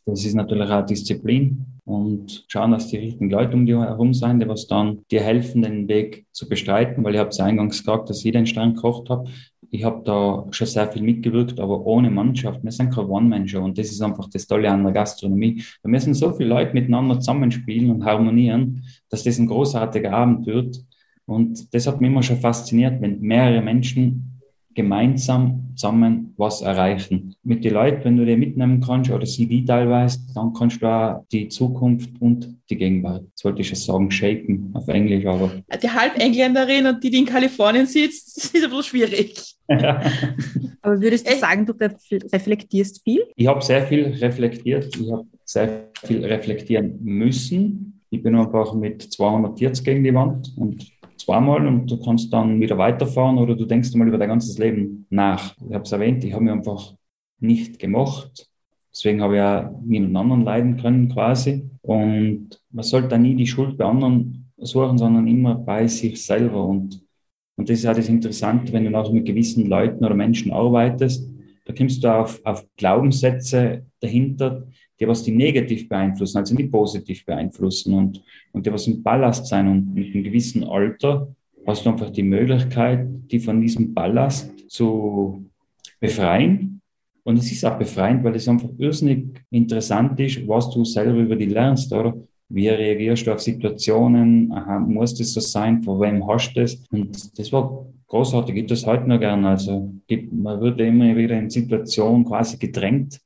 [0.06, 4.40] Das ist natürlich auch Disziplin und schauen, dass die richtigen Leute um dich herum sind,
[4.40, 8.08] die was dann dir helfen, den Weg zu bestreiten, weil ich habe es eingangs gesagt,
[8.08, 9.28] dass ich den Stein gekocht habe.
[9.70, 12.62] Ich habe da schon sehr viel mitgewirkt, aber ohne Mannschaft.
[12.62, 15.62] Wir sind kein One-Man-Show und das ist einfach das Tolle an der Gastronomie.
[15.82, 20.84] Wir müssen so viele Leute miteinander zusammenspielen und harmonieren, dass das ein großartiger Abend wird.
[21.28, 24.40] Und das hat mich immer schon fasziniert, wenn mehrere Menschen
[24.74, 27.34] gemeinsam zusammen was erreichen.
[27.42, 30.86] Mit den Leuten, wenn du die mitnehmen kannst oder sie die teilweise, dann kannst du
[30.86, 35.50] auch die Zukunft und die Gegenwart, das wollte ich schon sagen, shapen auf Englisch, aber.
[35.82, 39.54] Die Halbengländerin und die, die in Kalifornien sitzt, ist ein bisschen schwierig.
[39.68, 41.74] aber würdest du sagen, du
[42.32, 43.24] reflektierst viel?
[43.36, 44.96] Ich habe sehr viel reflektiert.
[44.96, 48.00] Ich habe sehr viel reflektieren müssen.
[48.10, 50.86] Ich bin einfach mit 240 gegen die Wand und
[51.20, 55.06] zweimal und du kannst dann wieder weiterfahren oder du denkst mal über dein ganzes Leben
[55.10, 55.56] nach.
[55.68, 56.94] Ich habe es erwähnt, ich habe mir einfach
[57.40, 58.48] nicht gemacht.
[58.92, 61.68] Deswegen habe ich ja niemand anderen leiden können quasi.
[61.82, 66.64] Und man sollte da nie die Schuld bei anderen suchen, sondern immer bei sich selber.
[66.64, 67.00] Und,
[67.56, 71.28] und das ist ja das Interessante, wenn du nachher mit gewissen Leuten oder Menschen arbeitest,
[71.64, 74.66] da kommst du auf, auf Glaubenssätze dahinter,
[75.00, 79.46] die was die negativ beeinflussen, also nicht positiv beeinflussen und, und die was im Ballast
[79.46, 79.68] sein.
[79.68, 81.28] Und mit einem gewissen Alter
[81.66, 85.44] hast du einfach die Möglichkeit, die von diesem Ballast zu
[86.00, 86.80] befreien.
[87.22, 91.36] Und es ist auch befreiend, weil es einfach irrsinnig interessant ist, was du selber über
[91.36, 92.14] die lernst, oder?
[92.50, 94.50] Wie reagierst du auf Situationen?
[94.50, 95.82] Aha, muss das so sein?
[95.82, 96.82] Vor wem hast du das?
[96.90, 98.56] Und das war großartig.
[98.56, 99.44] Ich das heute noch gern.
[99.44, 99.92] Also,
[100.32, 103.20] man wird immer wieder in Situationen quasi gedrängt,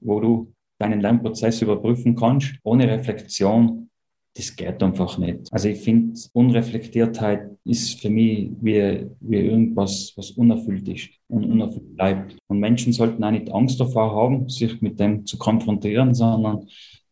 [0.00, 3.90] wo du deinen Lernprozess überprüfen kannst, ohne Reflexion,
[4.36, 5.52] das geht einfach nicht.
[5.52, 11.94] Also ich finde, Unreflektiertheit ist für mich wie, wie irgendwas, was unerfüllt ist und unerfüllt
[11.94, 12.36] bleibt.
[12.48, 16.66] Und Menschen sollten auch nicht Angst davor haben, sich mit dem zu konfrontieren, sondern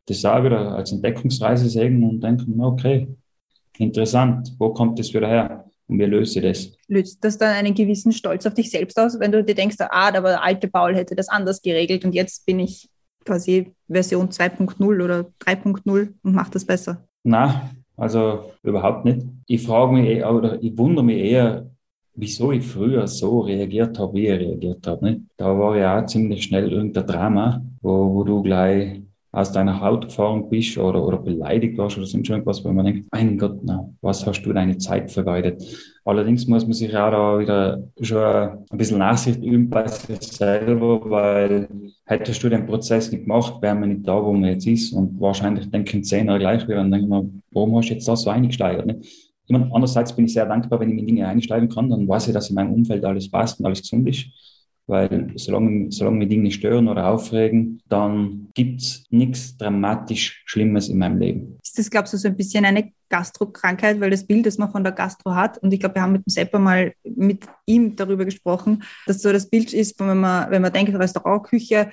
[0.07, 3.07] das auch wieder als Entdeckungsreise sehen und denken, okay,
[3.79, 5.65] interessant, wo kommt das wieder her?
[5.87, 6.73] Und wie löse ich das?
[6.89, 10.09] Löst das dann einen gewissen Stolz auf dich selbst aus, wenn du dir denkst, ah,
[10.09, 12.89] aber der alte Paul hätte das anders geregelt und jetzt bin ich
[13.25, 17.05] quasi Version 2.0 oder 3.0 und macht das besser?
[17.25, 19.27] Na, also überhaupt nicht.
[19.47, 21.71] Ich frage mich eher, oder ich wundere mich eher,
[22.15, 25.05] wieso ich früher so reagiert habe, wie ich reagiert habe.
[25.11, 25.23] Nicht?
[25.37, 29.03] Da war ja auch ziemlich schnell irgendein Drama, wo, wo du gleich
[29.35, 33.09] aus deiner Haut gefahren bist oder, oder beleidigt warst oder sonst irgendwas, wo man denkt,
[33.11, 35.65] mein Gott, na, was hast du deine Zeit vergeudet?
[36.05, 41.01] Allerdings muss man sich auch da wieder schon ein bisschen Nachsicht üben bei sich selber,
[41.09, 41.67] weil
[42.05, 45.19] hättest du den Prozess nicht gemacht, wären wir nicht da, wo man jetzt ist und
[45.19, 48.29] wahrscheinlich denken zehn Jahre gleich wieder und denken wir, warum hast du jetzt da so
[48.29, 48.85] eingesteigert?
[48.85, 49.33] Nicht?
[49.47, 52.29] Ich meine, andererseits bin ich sehr dankbar, wenn ich in Dinge einsteigen kann, dann weiß
[52.29, 54.27] ich, dass in meinem Umfeld alles passt und alles gesund ist
[54.87, 60.99] weil solange, solange mich Dinge stören oder aufregen, dann gibt es nichts dramatisch Schlimmes in
[60.99, 61.59] meinem Leben.
[61.63, 64.83] Ist das, glaubst du, so ein bisschen eine Gastrokrankheit, weil das Bild, das man von
[64.85, 68.25] der Gastro hat, und ich glaube, wir haben mit dem Sepper mal mit ihm darüber
[68.25, 71.91] gesprochen, dass so das Bild ist, wenn man, wenn man denkt, Restaurantküche,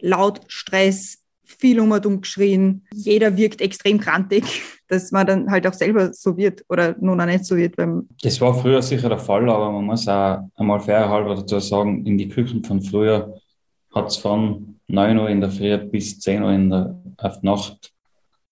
[0.00, 1.21] laut, Stress,
[1.52, 2.84] viel um und um geschrien.
[2.92, 4.44] Jeder wirkt extrem krantig,
[4.88, 7.76] dass man dann halt auch selber so wird oder nun auch nicht so wird.
[8.22, 12.06] Das war früher sicher der Fall, aber man muss auch einmal fair halber dazu sagen,
[12.06, 13.34] in die Küchen von früher
[13.94, 17.92] hat es von 9 Uhr in der Früh bis 10 Uhr in der auf Nacht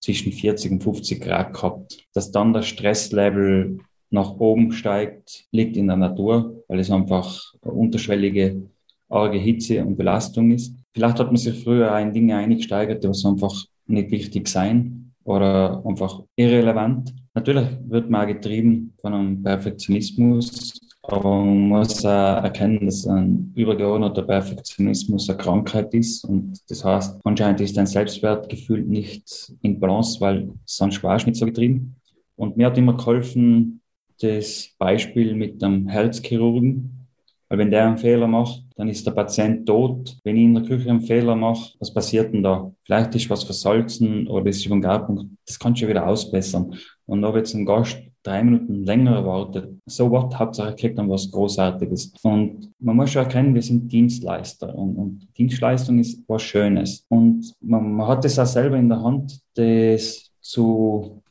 [0.01, 2.07] zwischen 40 und 50 Grad gehabt.
[2.15, 3.79] Dass dann das Stresslevel
[4.11, 8.63] nach oben steigt, liegt in der Natur, weil es einfach unterschwellige,
[9.09, 10.75] arge Hitze und Belastung ist.
[10.93, 16.23] Vielleicht hat man sich früher in Dinge eingesteigert, die einfach nicht wichtig sein oder einfach
[16.37, 17.15] irrelevant.
[17.35, 23.53] Natürlich wird man auch getrieben von einem Perfektionismus, aber man muss auch erkennen, dass ein
[23.55, 26.25] übergeordneter Perfektionismus eine Krankheit ist.
[26.25, 31.39] Und das heißt, anscheinend ist dein Selbstwertgefühl nicht in Balance, weil sonst warst du nicht
[31.39, 31.97] so getrieben.
[32.37, 33.81] Und mir hat immer geholfen,
[34.21, 37.07] das Beispiel mit dem Herzchirurgen,
[37.49, 40.17] weil wenn der einen Fehler macht, dann ist der Patient tot.
[40.25, 42.73] Wenn ich in der Küche einen Fehler mache, was passiert denn da?
[42.85, 45.27] Vielleicht ist was versalzen oder ist über den Garpunkt.
[45.47, 46.75] Das kannst du wieder ausbessern.
[47.05, 51.31] Und ob jetzt ein Gast drei Minuten länger erwartet, so was, Hauptsache kriegt dann was
[51.31, 52.15] Großartiges.
[52.23, 57.05] Und man muss schon erkennen, wir sind Dienstleister und, und Dienstleistung ist was Schönes.
[57.09, 61.23] Und man, man hat es auch selber in der Hand, das zu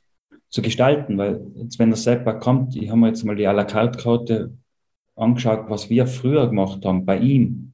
[0.51, 3.53] zu gestalten, weil jetzt, wenn der Seppa kommt, ich habe mir jetzt mal die à
[3.53, 4.51] la carte Karte
[5.19, 7.73] angeschaut, was wir früher gemacht haben bei ihm.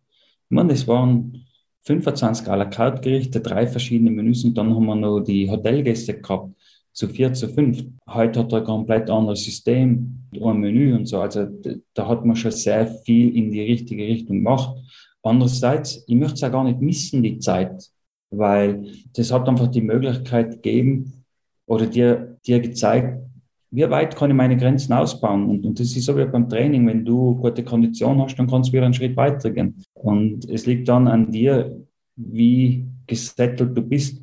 [0.49, 1.45] Ich meine, das waren
[1.83, 6.19] 25 à la carte Gerichte, drei verschiedene Menüs und dann haben wir noch die Hotelgäste
[6.19, 6.55] gehabt,
[6.91, 7.83] zu vier, zu fünf.
[8.07, 11.19] Heute hat er ein komplett anderes System, ein Menü und so.
[11.19, 11.47] Also
[11.93, 14.75] da hat man schon sehr viel in die richtige Richtung gemacht.
[15.21, 17.91] Andererseits, ich möchte es ja gar nicht missen, die Zeit,
[18.29, 21.25] weil das hat einfach die Möglichkeit gegeben
[21.67, 23.24] oder dir, dir gezeigt,
[23.71, 25.49] wie weit kann ich meine Grenzen ausbauen?
[25.49, 28.69] Und, und das ist so wie beim Training, wenn du gute Kondition hast, dann kannst
[28.69, 29.83] du wieder einen Schritt weitergehen.
[29.93, 31.75] Und es liegt dann an dir,
[32.15, 34.21] wie gesettelt du bist.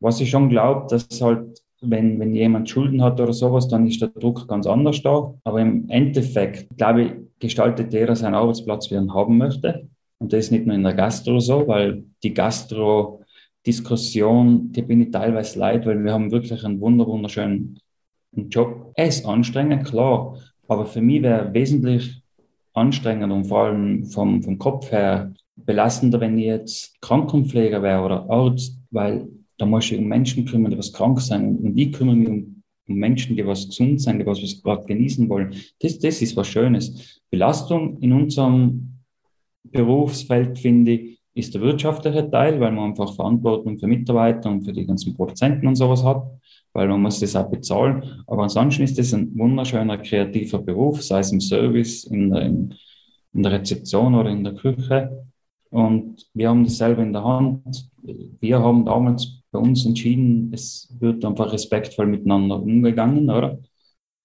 [0.00, 4.00] Was ich schon glaube, dass halt, wenn, wenn jemand Schulden hat oder sowas, dann ist
[4.00, 5.32] der Druck ganz anders da.
[5.44, 9.88] Aber im Endeffekt, glaube ich, gestaltet jeder seinen Arbeitsplatz, wie er ihn haben möchte.
[10.18, 15.10] Und das ist nicht nur in der Gastro so, weil die Gastro-Diskussion, die bin ich
[15.10, 17.78] teilweise leid, weil wir haben wirklich einen wunderschönen
[18.36, 18.92] ein Job.
[18.96, 22.22] Er ist anstrengend, klar, aber für mich wäre wesentlich
[22.72, 28.28] anstrengender und vor allem vom, vom Kopf her belastender, wenn ich jetzt Krankenpfleger wäre oder
[28.28, 32.16] Arzt, weil da muss ich um Menschen kümmern, die was krank sind und ich kümmere
[32.16, 35.54] mich um, um Menschen, die was gesund sind, die was, was gerade genießen wollen.
[35.80, 37.20] Das, das ist was Schönes.
[37.30, 38.98] Belastung in unserem
[39.62, 44.72] Berufsfeld, finde ich, ist der wirtschaftliche Teil, weil man einfach Verantwortung für Mitarbeiter und für
[44.72, 46.24] die ganzen Produzenten und sowas hat
[46.74, 48.02] weil man muss das auch bezahlen.
[48.26, 52.74] Aber ansonsten ist das ein wunderschöner kreativer Beruf, sei es im Service, in der, in,
[53.32, 55.24] in der Rezeption oder in der Küche.
[55.70, 57.90] Und wir haben das selber in der Hand.
[58.40, 63.58] Wir haben damals bei uns entschieden, es wird einfach respektvoll miteinander umgegangen, oder?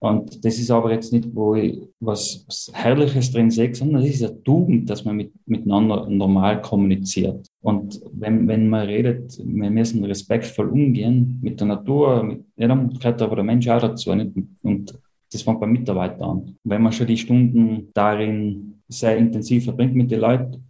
[0.01, 4.11] Und das ist aber jetzt nicht, wo ich was, was Herrliches drin sehe, sondern das
[4.11, 7.47] ist ja Tugend, dass man mit, miteinander normal kommuniziert.
[7.61, 12.93] Und wenn, wenn man redet, wir müssen respektvoll umgehen mit der Natur, mit, ja, dann
[12.93, 14.15] gehört aber der Mensch auch dazu.
[14.15, 14.31] Nicht?
[14.63, 14.97] Und
[15.33, 16.55] das fängt beim Mitarbeiter an.
[16.63, 20.63] Wenn man schon die Stunden darin sehr intensiv verbringt mit den Leuten,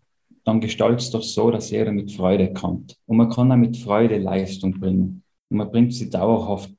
[0.43, 2.97] dann gestaltet es doch so, dass jeder mit Freude kommt.
[3.05, 5.21] Und man kann auch mit Freude Leistung bringen.
[5.49, 6.71] Und man bringt sie dauerhaft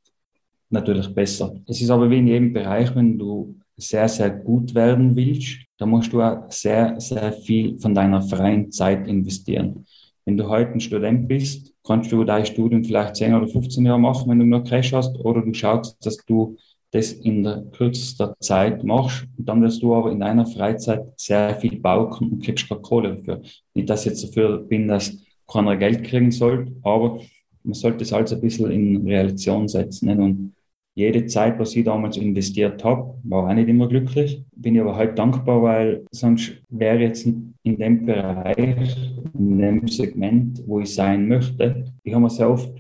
[0.71, 1.55] natürlich besser.
[1.67, 5.87] Es ist aber wie in jedem Bereich, wenn du sehr, sehr gut werden willst, da
[5.87, 9.87] musst du auch sehr, sehr viel von deiner freien Zeit investieren.
[10.25, 13.99] Wenn du heute ein Student bist, kannst du dein Studium vielleicht 10 oder 15 Jahre
[13.99, 16.57] machen, wenn du nur Cash hast, oder du schaust, dass du
[16.93, 19.27] das in der kürzester Zeit machst.
[19.39, 23.17] Und dann wirst du aber in deiner Freizeit sehr viel bauken und kriegst keine Kohle
[23.17, 23.43] dafür.
[23.75, 27.21] Nicht, dass ich jetzt dafür bin, dass keiner Geld kriegen soll, aber
[27.63, 30.11] man sollte es alles ein bisschen in Relation setzen.
[30.19, 30.53] Und
[30.95, 34.43] jede Zeit, was ich damals investiert habe, war auch nicht immer glücklich.
[34.55, 38.97] Bin ich aber halt dankbar, weil sonst wäre jetzt in dem Bereich,
[39.39, 42.73] in dem Segment, wo ich sein möchte, ich habe mir sehr oft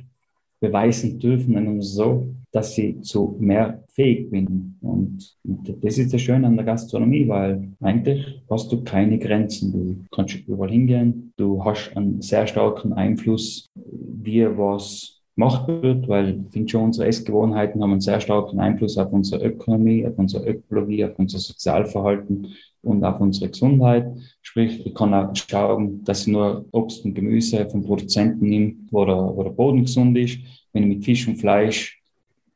[0.61, 4.75] beweisen dürfen, und so, dass ich zu mehr fähig bin.
[4.81, 5.37] Und
[5.83, 9.73] das ist das Schöne an der Gastronomie, weil eigentlich hast du keine Grenzen.
[9.73, 11.33] Du kannst überall hingehen.
[11.37, 17.09] Du hast einen sehr starken Einfluss, wie was gemacht wird, weil ich finde schon, unsere
[17.09, 22.49] Essgewohnheiten haben einen sehr starken Einfluss auf unsere Ökonomie, auf unsere Ökologie, auf unser Sozialverhalten
[22.83, 24.07] und auf unsere Gesundheit.
[24.43, 29.05] Sprich, ich kann auch schauen, dass ich nur Obst und Gemüse vom Produzenten nehme, wo
[29.05, 30.38] der, wo der Boden gesund ist.
[30.73, 32.01] Wenn ich mit Fisch und Fleisch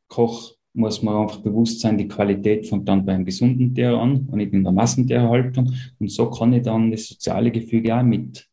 [0.07, 4.35] koche, muss man einfach bewusst sein, die Qualität fängt dann beim gesunden Tier an und
[4.37, 5.73] nicht in der Massentierhaltung.
[5.99, 8.45] Und so kann ich dann das soziale Gefüge auch mit,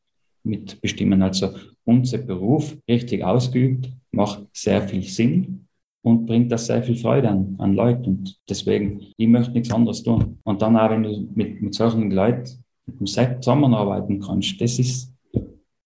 [0.44, 1.20] mitbestimmen.
[1.20, 1.50] Also
[1.84, 5.66] unser Beruf richtig ausgeübt, macht sehr viel Sinn
[6.02, 8.10] und bringt das sehr viel Freude an, an Leute.
[8.10, 10.38] Und deswegen, ich möchte nichts anderes tun.
[10.44, 14.78] Und dann auch, wenn du mit, mit solchen Leuten mit dem Sepp zusammenarbeiten kannst, das
[14.78, 15.12] ist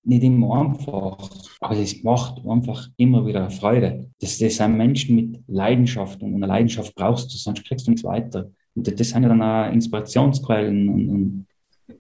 [0.06, 4.08] nicht immer einfach, aber es macht einfach immer wieder Freude.
[4.20, 8.04] Das, das sind Menschen mit Leidenschaft und eine Leidenschaft brauchst du, sonst kriegst du nichts
[8.04, 8.50] weiter.
[8.74, 11.46] Und das sind ja dann auch Inspirationsquellen und, und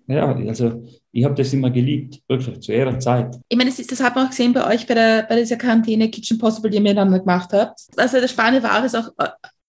[0.06, 0.84] ja, also
[1.16, 3.36] ich habe das immer geliebt, wirklich zu jeder Zeit.
[3.48, 5.56] Ich meine, das, ist, das hat man auch gesehen bei euch bei, der, bei dieser
[5.56, 7.80] Quarantäne Kitchen Possible, die ihr miteinander gemacht habt.
[7.96, 9.28] Also das Spannende war, ist auch äh,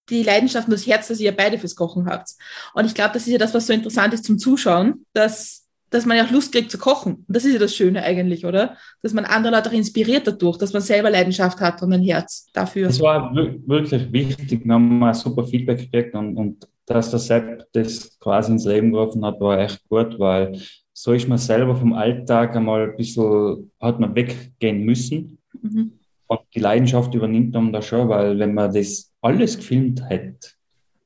[0.09, 2.31] die Leidenschaft und das Herz, das ihr beide fürs Kochen habt.
[2.73, 6.05] Und ich glaube, das ist ja das, was so interessant ist zum Zuschauen, dass dass
[6.05, 7.13] man ja auch Lust kriegt zu kochen.
[7.13, 8.75] Und das ist ja das Schöne eigentlich, oder?
[9.01, 12.47] Dass man andere Leute auch inspiriert dadurch, dass man selber Leidenschaft hat und ein Herz
[12.51, 12.87] dafür.
[12.87, 14.65] Das war wirklich wichtig.
[14.65, 18.91] Wir haben mal super Feedback gekriegt und, und dass der Sepp das quasi ins Leben
[18.91, 20.59] gerufen hat, war echt gut, weil
[20.99, 25.37] so ist man selber vom Alltag einmal ein bisschen, hat man weggehen müssen.
[25.61, 25.91] Mhm.
[26.25, 30.49] Und die Leidenschaft übernimmt man da schon, weil wenn man das alles gefilmt hätte,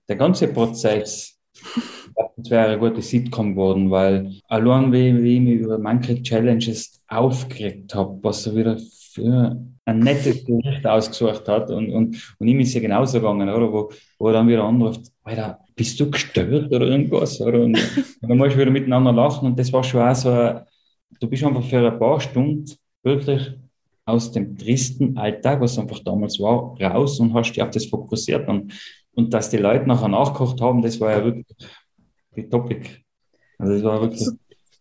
[0.08, 1.38] der ganze Prozess,
[2.38, 7.02] das wäre eine gute Sitcom geworden, weil allein wie, wie ich mich über manche Challenges
[7.10, 8.78] aufgeregt habe, was er wieder
[9.12, 13.74] für ein nettes Gericht ausgesucht hat und, und, und ihm ist ja genauso gegangen, oder?
[13.74, 17.42] Wo, wo er dann wieder anruft, Alter, bist du gestört oder irgendwas?
[17.42, 17.60] Oder?
[17.62, 17.74] Und,
[18.22, 20.60] dann musst du wieder miteinander lachen und das war schon auch so,
[21.20, 22.66] du bist einfach für ein paar Stunden
[23.02, 23.52] wirklich
[24.06, 28.48] aus dem tristen Alltag, was einfach damals war, raus und hast dich auf das fokussiert
[28.48, 28.74] und,
[29.16, 31.48] und dass die Leute nachher nachgekocht haben, das war ja wirklich
[32.36, 32.88] die Topic.
[33.58, 34.28] Also das war wirklich.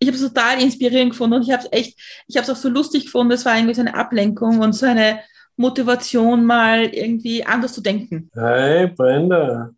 [0.00, 2.60] Ich habe es total inspirierend gefunden und ich habe es echt, ich habe es auch
[2.60, 3.32] so lustig gefunden.
[3.32, 5.20] Es war irgendwie so eine Ablenkung und so eine
[5.56, 8.30] Motivation, mal irgendwie anders zu denken.
[8.36, 9.70] Hi, Brenda.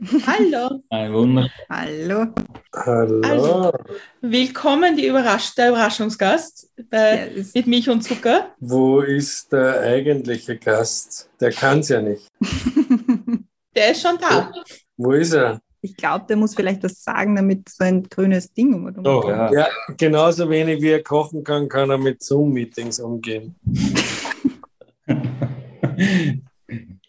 [0.00, 0.82] Hallo.
[0.90, 1.48] Ein Wunder.
[1.70, 2.26] Hallo.
[2.74, 3.20] Hallo.
[3.22, 3.72] Also,
[4.20, 7.54] willkommen, die Überrasch der Überraschungsgast bei, Yes.
[7.54, 8.54] mit Milch und Zucker.
[8.60, 11.30] Wo ist der eigentliche Gast?
[11.40, 12.28] Der kann es ja nicht.
[13.74, 14.50] Der ist schon da.
[14.96, 15.60] Wo ist er?
[15.82, 19.52] Ich glaube, der muss vielleicht was sagen, damit so ein grünes Ding um So, ja.
[19.52, 23.54] Ja, genauso wenig wie er kochen kann, kann er mit Zoom-Meetings umgehen.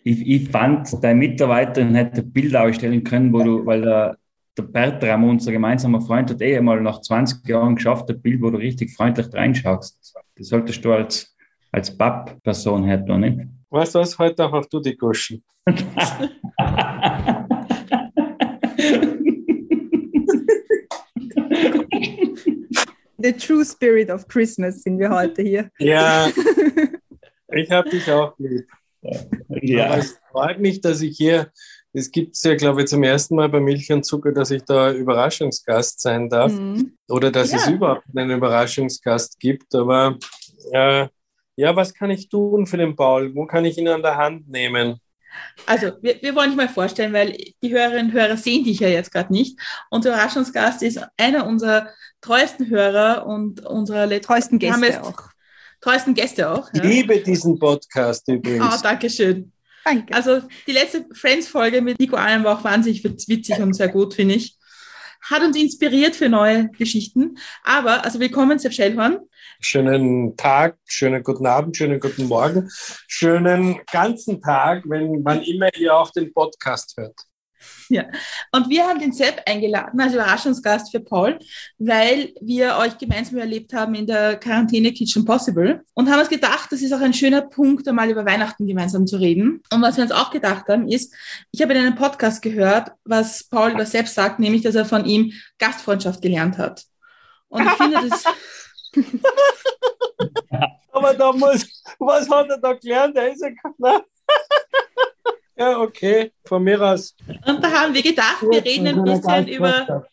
[0.08, 4.17] Ich, ich fand, deine Mitarbeiterin hätte Bilder ausstellen können, wo du, weil der,
[4.58, 8.50] der Bertram, unser gemeinsamer Freund, hat eh mal nach 20 Jahren geschafft, ein Bild, wo
[8.50, 10.15] du richtig freundlich reinschaust.
[10.38, 11.36] Das solltest du als,
[11.74, 13.38] als Papp-Person her tun, nicht?
[13.70, 14.17] Weißt du was?
[14.17, 15.43] Heute einfach du die Guschen.
[23.17, 25.70] The true spirit of Christmas sind wir heute hier.
[25.80, 26.30] Ja,
[27.50, 28.67] ich habe dich auch lieb.
[29.08, 31.52] Aber es freut mich, dass ich hier,
[31.93, 34.63] es gibt es ja, glaube ich, zum ersten Mal bei Milch und Zucker, dass ich
[34.63, 36.52] da Überraschungsgast sein darf.
[36.54, 36.98] Mhm.
[37.10, 37.58] Oder dass Ja.
[37.58, 39.74] es überhaupt einen Überraschungsgast gibt.
[39.76, 40.17] Aber
[40.72, 41.08] äh,
[41.56, 43.34] ja, was kann ich tun für den Paul?
[43.34, 45.00] Wo kann ich ihn an der Hand nehmen?
[45.65, 48.88] Also, wir, wir wollen dich mal vorstellen, weil die Hörerinnen und Hörer sehen dich ja
[48.89, 49.60] jetzt gerade nicht.
[49.91, 51.89] Unser Überraschungsgast ist einer unserer
[52.22, 55.30] treuesten Hörer und unserer letzten Treuesten Wir haben Gäste jetzt- auch.
[55.82, 56.70] Treuesten Gäste auch.
[56.74, 56.88] Ich Ja.
[56.90, 58.82] liebe diesen Podcast Ah, übrigens.
[58.82, 59.52] danke schön.
[59.86, 60.13] Danke.
[60.13, 64.36] Also die letzte Friends-Folge mit Nico Allen war auch wahnsinnig witzig und sehr gut, finde
[64.36, 64.58] ich.
[65.22, 67.38] Hat uns inspiriert für neue Geschichten.
[67.63, 69.20] Aber, also willkommen, Sepp Schellhorn.
[69.60, 72.70] Schönen Tag, schönen guten Abend, schönen guten Morgen,
[73.08, 77.16] schönen ganzen Tag, wenn wann immer ihr auch den Podcast hört.
[78.52, 81.39] Und wir haben den Sepp eingeladen als Überraschungsgast für Paul,
[81.78, 86.71] weil wir euch gemeinsam erlebt haben in der Quarantäne Kitchen Possible und haben uns gedacht,
[86.71, 89.62] das ist auch ein schöner Punkt, einmal über Weihnachten gemeinsam zu reden.
[89.71, 91.13] Und was wir uns auch gedacht haben, ist,
[91.52, 95.06] ich habe in einem Podcast gehört, was Paul über Sepp sagt, nämlich, dass er von
[95.06, 96.84] ihm Gastfreundschaft gelernt hat.
[97.50, 98.23] Und ich finde das,
[100.91, 103.15] Aber da muss, was hat er da gelernt?
[103.15, 104.04] Der ist ja keiner.
[105.58, 107.15] Ja, okay, von mir aus.
[107.46, 110.06] und da haben wir gedacht, wir reden ein bisschen über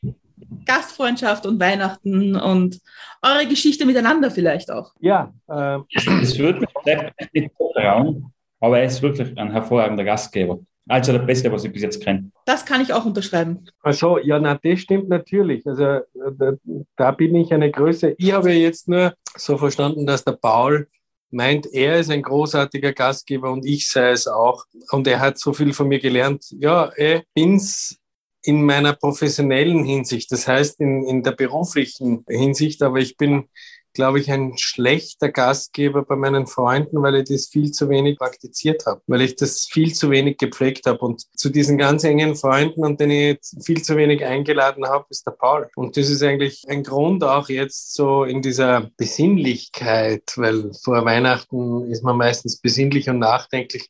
[0.65, 2.81] Gastfreundschaft und Weihnachten und
[3.23, 4.93] eure Geschichte miteinander vielleicht auch.
[5.01, 10.59] Ja, äh, Das würde mich Sepp nicht trauen, aber er ist wirklich ein hervorragender Gastgeber.
[10.87, 12.31] Also der Beste, was ich bis jetzt kenne.
[12.45, 13.65] Das kann ich auch unterschreiben.
[13.83, 15.67] also ja, na, das stimmt natürlich.
[15.67, 16.03] Also äh,
[16.39, 16.53] da,
[16.97, 18.15] da bin ich eine Größe.
[18.19, 20.87] Ich habe jetzt nur so verstanden, dass der Paul
[21.35, 24.65] meint, er ist ein großartiger Gastgeber und ich sei es auch.
[24.91, 26.47] Und er hat so viel von mir gelernt.
[26.59, 27.99] Ja, ich bin's
[28.43, 33.49] in meiner professionellen Hinsicht, das heißt in, in der beruflichen Hinsicht, aber ich bin
[33.95, 38.85] glaube ich, ein schlechter Gastgeber bei meinen Freunden, weil ich das viel zu wenig praktiziert
[38.87, 40.99] habe, weil ich das viel zu wenig gepflegt habe.
[40.99, 45.27] Und zu diesen ganz engen Freunden, und den ich viel zu wenig eingeladen habe, ist
[45.27, 45.69] der Paul.
[45.77, 51.91] Und das ist eigentlich ein Grund auch jetzt so in dieser Besinnlichkeit, weil vor Weihnachten
[51.91, 53.89] ist man meistens besinnlich und nachdenklich,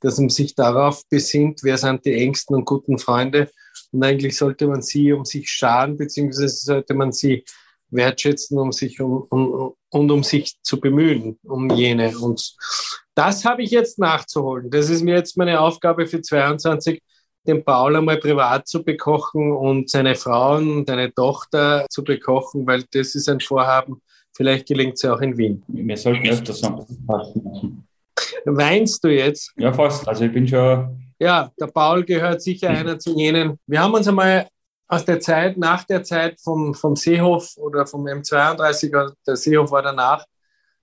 [0.00, 3.50] dass man sich darauf besinnt, wer sind die engsten und guten Freunde.
[3.92, 7.44] Und eigentlich sollte man sie um sich scharen, beziehungsweise sollte man sie
[7.94, 12.18] wertschätzen, um sich um, um, und um sich zu bemühen, um jene.
[12.18, 12.54] Und
[13.14, 14.70] das habe ich jetzt nachzuholen.
[14.70, 17.00] Das ist mir jetzt meine Aufgabe für 22,
[17.46, 22.84] den Paul einmal privat zu bekochen und seine Frau und seine Tochter zu bekochen, weil
[22.92, 24.00] das ist ein Vorhaben.
[24.36, 25.62] Vielleicht gelingt es ja auch in Wien.
[25.68, 27.86] Wir sollten öfters machen.
[28.44, 29.52] Weinst du jetzt?
[29.56, 30.06] Ja, fast.
[30.08, 31.00] Also ich bin schon.
[31.20, 33.58] Ja, der Paul gehört sicher einer zu jenen.
[33.66, 34.48] Wir haben uns einmal
[34.88, 39.82] aus der Zeit, nach der Zeit vom, vom Seehof oder vom M32, der Seehof war
[39.82, 40.24] danach,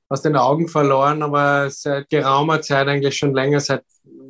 [0.10, 3.84] aus den Augen verloren, aber seit geraumer Zeit, eigentlich schon länger, seit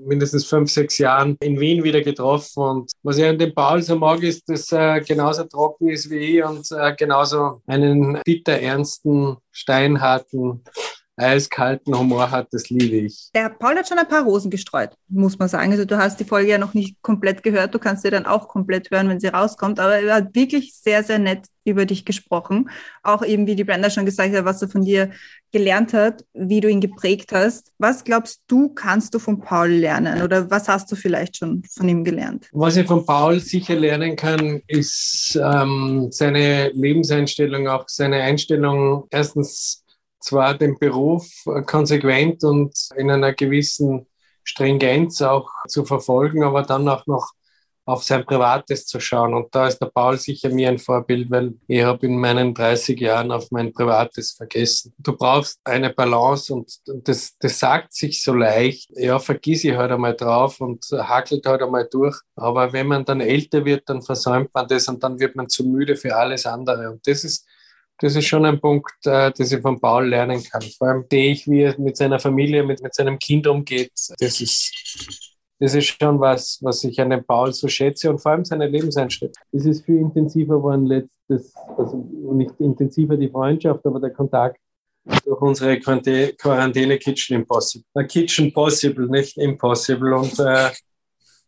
[0.06, 2.62] mindestens fünf, sechs Jahren in Wien wieder getroffen.
[2.62, 6.38] Und was ich an dem Paul so mag, ist, dass er genauso trocken ist wie
[6.38, 6.68] ich und
[6.98, 10.64] genauso einen bitter ernsten, steinharten
[11.18, 13.30] eiskalten Humor hat, das liebe ich.
[13.36, 15.72] Der Paul hat schon ein paar Rosen gestreut, muss man sagen.
[15.72, 18.48] Also du hast die Folge ja noch nicht komplett gehört, du kannst sie dann auch
[18.48, 22.70] komplett hören, wenn sie rauskommt, aber er hat wirklich sehr, sehr nett über dich gesprochen.
[23.04, 25.12] Auch eben, wie die Brenda schon gesagt hat, was er von dir
[25.52, 27.72] gelernt hat, wie du ihn geprägt hast.
[27.78, 31.88] Was glaubst du, kannst du von Paul lernen oder was hast du vielleicht schon von
[31.88, 32.48] ihm gelernt?
[32.52, 39.81] Was ich von Paul sicher lernen kann, ist ähm, seine Lebenseinstellung, auch seine Einstellung erstens
[40.22, 41.28] zwar den Beruf
[41.66, 44.08] konsequent und in einer gewissen
[44.44, 47.32] Stringenz auch zu verfolgen, aber dann auch noch
[47.86, 49.34] auf sein Privates zu schauen.
[49.34, 53.00] Und da ist der Paul sicher mir ein Vorbild, weil ich habe in meinen 30
[53.00, 54.94] Jahren auf mein Privates vergessen.
[54.98, 58.92] Du brauchst eine Balance und das, das sagt sich so leicht.
[58.96, 62.18] Ja, vergiss ich halt einmal drauf und hakelt halt einmal durch.
[62.36, 65.66] Aber wenn man dann älter wird, dann versäumt man das und dann wird man zu
[65.66, 66.92] müde für alles andere.
[66.92, 67.48] Und das ist
[68.02, 70.62] das ist schon ein Punkt, äh, das ich von Paul lernen kann.
[70.62, 73.92] Vor allem sehe ich, wie er mit seiner Familie, mit, mit seinem Kind umgeht.
[74.20, 75.20] Das ist,
[75.60, 78.68] das ist schon was, was ich an dem Paul so schätze und vor allem seine
[78.68, 79.34] Lebenseinstellung.
[79.52, 81.98] Es ist viel intensiver geworden letztes, also
[82.34, 84.58] nicht intensiver die Freundschaft, aber der Kontakt
[85.24, 87.86] durch unsere Quarantäne Kitchen Impossible.
[87.96, 90.14] Uh, Kitchen Possible, nicht Impossible.
[90.14, 90.72] Und äh,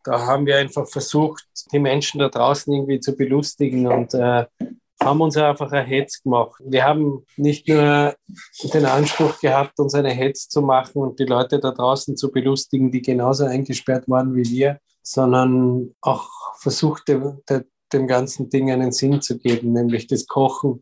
[0.04, 4.44] da haben wir einfach versucht, die Menschen da draußen irgendwie zu belustigen und äh,
[5.04, 6.60] haben uns einfach ein Hetz gemacht.
[6.64, 8.14] Wir haben nicht nur
[8.72, 12.90] den Anspruch gehabt, uns eine Hetz zu machen und die Leute da draußen zu belustigen,
[12.90, 16.28] die genauso eingesperrt waren wie wir, sondern auch
[16.58, 17.40] versucht, dem,
[17.92, 20.80] dem ganzen Ding einen Sinn zu geben, nämlich das Kochen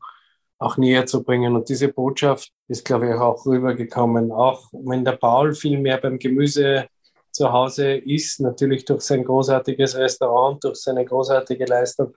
[0.58, 1.56] auch näher zu bringen.
[1.56, 4.30] Und diese Botschaft ist, glaube ich, auch rübergekommen.
[4.30, 6.86] Auch wenn der Paul viel mehr beim Gemüse
[7.32, 12.14] zu Hause ist, natürlich durch sein großartiges Restaurant, durch seine großartige Leistung.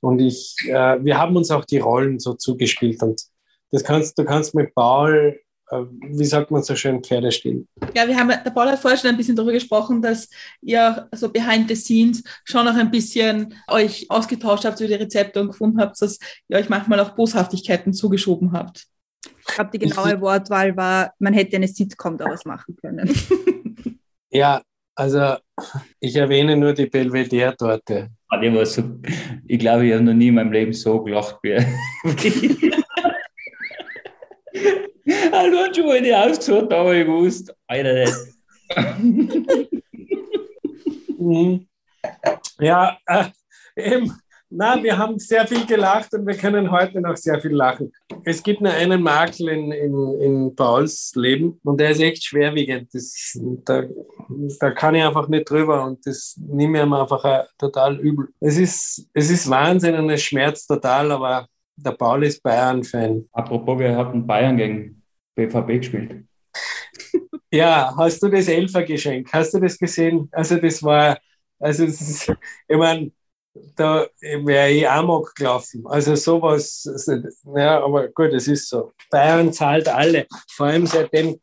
[0.00, 3.22] Und ich, äh, wir haben uns auch die Rollen so zugespielt und
[3.70, 5.38] das kannst, du kannst mit Paul,
[5.70, 5.76] äh,
[6.08, 7.68] wie sagt man so schön, Pferde stehen.
[7.94, 10.28] Ja, wir haben, der Paul hat vorher schon ein bisschen darüber gesprochen, dass
[10.62, 15.40] ihr so behind the scenes schon noch ein bisschen euch ausgetauscht habt über die Rezepte
[15.40, 18.86] und gefunden habt, dass ihr euch manchmal auch Boshaftigkeiten zugeschoben habt.
[19.48, 23.08] Ich glaube, die genaue Wortwahl war, man hätte eine Sitcom daraus machen können.
[24.30, 24.62] Ja,
[24.94, 25.36] also
[26.00, 28.10] ich erwähne nur die Belvedere-Torte.
[28.28, 28.82] Ah, so,
[29.46, 31.56] ich glaube, ich habe noch nie in meinem Leben so gelacht wie.
[35.32, 38.36] Hallo, schon mal nicht ausgesucht, aber ich wusste, Alter, das.
[41.18, 41.66] Mhm.
[42.58, 43.24] ja, äh,
[43.76, 44.12] eben,
[44.48, 47.92] na, wir haben sehr viel gelacht und wir können heute noch sehr viel lachen.
[48.24, 52.88] Es gibt nur einen Makel in, in, in Pauls Leben und der ist echt schwerwiegend.
[52.92, 53.82] Das, da,
[54.60, 58.28] da kann ich einfach nicht drüber und das nehme ich mir einfach total übel.
[58.40, 63.28] Es ist, es ist Wahnsinn und es schmerzt total, aber der Paul ist Bayern-Fan.
[63.32, 65.02] Apropos, wir hatten Bayern gegen
[65.34, 66.24] BVB gespielt.
[67.52, 69.32] Ja, hast du das Elfer-Geschenk?
[69.32, 70.28] Hast du das gesehen?
[70.32, 71.16] Also das war,
[71.60, 72.28] also ist,
[72.68, 73.12] ich meine,
[73.76, 75.84] da wäre ich Amok gelaufen.
[75.86, 76.86] Also sowas,
[77.54, 78.92] ja, aber gut, es ist so.
[79.10, 81.40] Bayern zahlt alle, vor allem seitdem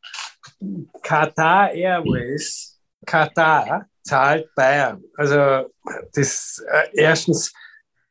[1.02, 2.72] Qatar Airways,
[3.06, 5.04] Katar zahlt Bayern.
[5.16, 5.70] Also
[6.14, 7.54] das äh, erstens,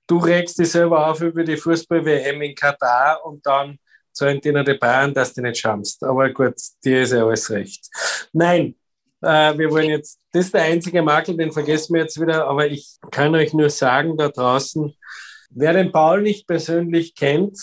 [0.06, 3.78] du regst dich selber auf über die Fußball-WM in Katar und dann
[4.12, 6.02] zahlen dir noch die Bayern, dass du nicht schammst.
[6.04, 7.88] Aber gut, dir ist ja alles recht.
[8.32, 8.74] Nein,
[9.22, 12.66] äh, wir wollen jetzt, das ist der einzige Makel, den vergessen wir jetzt wieder, aber
[12.66, 14.94] ich kann euch nur sagen da draußen,
[15.50, 17.58] wer den Paul nicht persönlich kennt,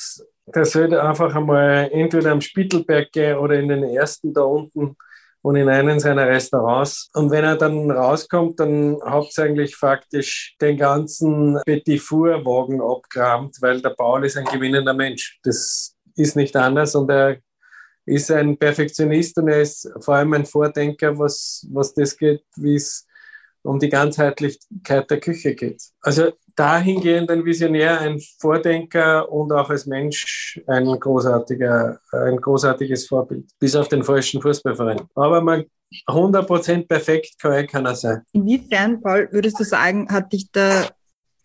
[0.56, 4.96] der sollte einfach einmal entweder am Spittelberg gehen oder in den ersten da unten
[5.42, 7.10] und in einen seiner Restaurants.
[7.14, 9.02] Und wenn er dann rauskommt, dann
[9.38, 15.40] eigentlich faktisch den ganzen Petit Four-Wagen abgerammt, weil der Paul ist ein gewinnender Mensch.
[15.44, 17.38] Das ist nicht anders und er
[18.06, 22.76] ist ein Perfektionist und er ist vor allem ein Vordenker, was, was das geht, wie
[22.76, 23.06] es
[23.64, 25.82] um die Ganzheitlichkeit der Küche geht.
[26.02, 33.50] Also dahingehend ein Visionär, ein Vordenker und auch als Mensch ein, großartiger, ein großartiges Vorbild.
[33.60, 35.02] Bis auf den falschen Fußballverein.
[35.16, 35.66] Aber man
[36.08, 38.22] 100% perfekt kann er sein.
[38.34, 40.90] Inwiefern, Paul, würdest du sagen, hat dich der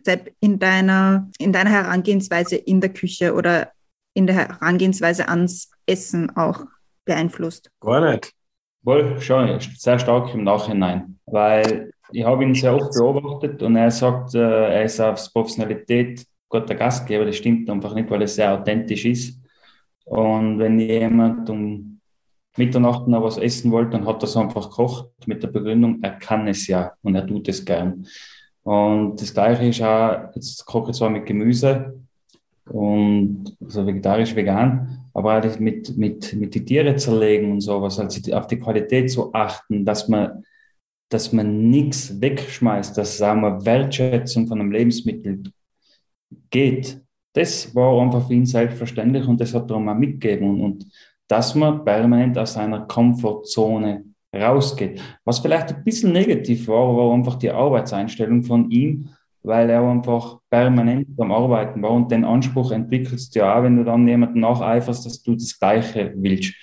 [0.03, 3.71] Sepp in deiner, in deiner Herangehensweise in der Küche oder
[4.15, 6.65] in der Herangehensweise ans Essen auch
[7.05, 7.71] beeinflusst?
[7.81, 8.33] Gar nicht.
[8.83, 13.91] Wohl schon, sehr stark im Nachhinein, weil ich habe ihn sehr oft beobachtet und er
[13.91, 17.25] sagt, äh, er ist auf Professionalität guter Gastgeber.
[17.25, 19.41] Das stimmt einfach nicht, weil er sehr authentisch ist.
[20.05, 22.01] Und wenn jemand um
[22.57, 26.13] Mitternacht noch was essen wollte, dann hat er es einfach gekocht mit der Begründung, er
[26.13, 28.07] kann es ja und er tut es gern.
[28.63, 31.99] Und das Gleiche ist auch, jetzt koche ich zwar mit Gemüse
[32.71, 38.35] und also vegetarisch, vegan, aber auch mit, mit, mit die Tiere zerlegen und sowas, also
[38.35, 40.45] auf die Qualität zu achten, dass man
[41.15, 45.45] dass man nichts wegschmeißt, dass sagen wir, Wertschätzung von einem Lebensmittel
[46.51, 47.01] geht.
[47.35, 50.51] Das war einfach für ihn selbstverständlich und das hat er auch mal mitgegeben.
[50.51, 50.87] Und, und
[51.29, 54.05] dass man permanent aus seiner Komfortzone
[54.35, 55.01] rausgeht.
[55.25, 59.09] Was vielleicht ein bisschen negativ war, war einfach die Arbeitseinstellung von ihm,
[59.45, 63.85] weil er einfach permanent am Arbeiten war und den Anspruch entwickelst ja auch, wenn du
[63.85, 66.55] dann jemanden nacheiferst, dass du das Gleiche willst.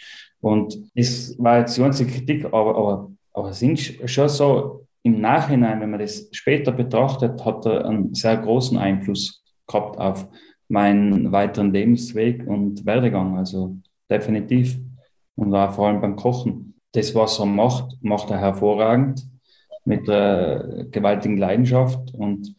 [0.42, 5.20] Und das war jetzt die einzige Kritik, aber, aber aber es ist schon so, im
[5.20, 10.28] Nachhinein, wenn man das später betrachtet, hat er einen sehr großen Einfluss gehabt auf
[10.68, 13.38] meinen weiteren Lebensweg und Werdegang.
[13.38, 13.78] Also
[14.10, 14.80] definitiv.
[15.36, 16.76] Und auch vor allem beim Kochen.
[16.92, 19.28] Das, was er macht, macht er hervorragend
[19.86, 22.14] mit einer gewaltigen Leidenschaft.
[22.14, 22.56] Und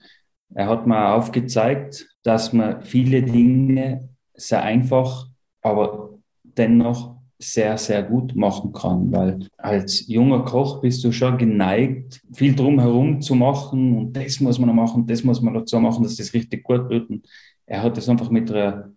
[0.55, 5.27] er hat mir aufgezeigt, dass man viele Dinge sehr einfach,
[5.61, 7.12] aber dennoch
[7.43, 13.21] sehr, sehr gut machen kann, weil als junger Koch bist du schon geneigt, viel drumherum
[13.21, 16.35] zu machen und das muss man noch machen, das muss man dazu machen, dass das
[16.35, 17.11] richtig gut wird.
[17.11, 17.27] Und
[17.67, 18.91] er hat das einfach mit einer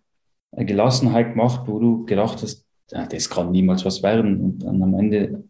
[0.52, 4.40] Gelassenheit gemacht, wo du gedacht hast, ja, das kann niemals was werden.
[4.40, 5.44] Und dann am Ende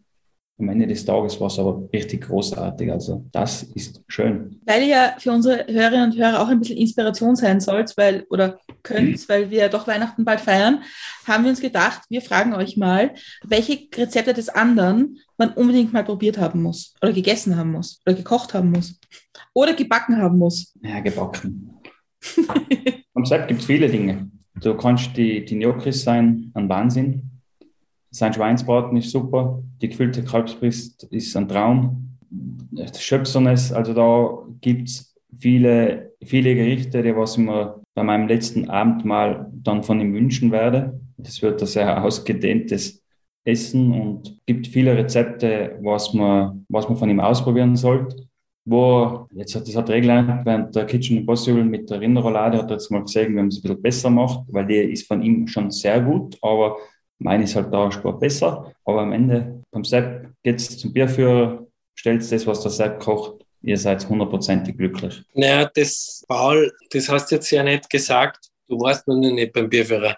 [0.59, 2.91] am Ende des Tages war es aber richtig großartig.
[2.91, 4.59] Also das ist schön.
[4.65, 8.25] Weil ihr ja für unsere Hörerinnen und Hörer auch ein bisschen Inspiration sein sollt, weil
[8.29, 10.81] oder könnt, weil wir ja doch Weihnachten bald feiern,
[11.27, 16.03] haben wir uns gedacht, wir fragen euch mal, welche Rezepte des anderen man unbedingt mal
[16.03, 18.99] probiert haben muss oder gegessen haben muss oder gekocht haben muss
[19.53, 20.73] oder gebacken haben muss.
[20.81, 21.71] Ja, gebacken.
[23.13, 24.31] Am Sepp gibt es viele Dinge.
[24.55, 27.29] Du kannst die, die Gnocchis sein, ein Wahnsinn.
[28.17, 29.61] Sein Schweinsbraten ist super.
[29.79, 32.17] Die gefüllte Kalbsbrust ist ein Traum.
[32.97, 38.71] Schöpsernes, also da gibt es viele, viele Gerichte, die was ich mir bei meinem letzten
[38.71, 40.99] Abendmahl dann von ihm wünschen werde.
[41.17, 43.03] Das wird ein sehr ausgedehntes
[43.45, 48.15] Essen und gibt viele Rezepte, was man, was man von ihm ausprobieren sollte.
[48.65, 52.71] Wo, jetzt hat, das hat er gelernt, während der Kitchen Impossible mit der Rinderroulade hat
[52.71, 55.21] er jetzt mal gesehen, wie man es ein bisschen besser macht, weil die ist von
[55.21, 56.77] ihm schon sehr gut, aber
[57.19, 61.65] meine ist halt da Sport besser, aber am Ende vom Sepp geht es zum Bierführer,
[61.95, 63.43] stellt das, was der Sepp kocht.
[63.61, 65.23] Ihr seid hundertprozentig glücklich.
[65.33, 68.49] Naja, das, Paul, das hast du jetzt ja nicht gesagt.
[68.67, 70.15] Du warst noch nicht beim Bierführer.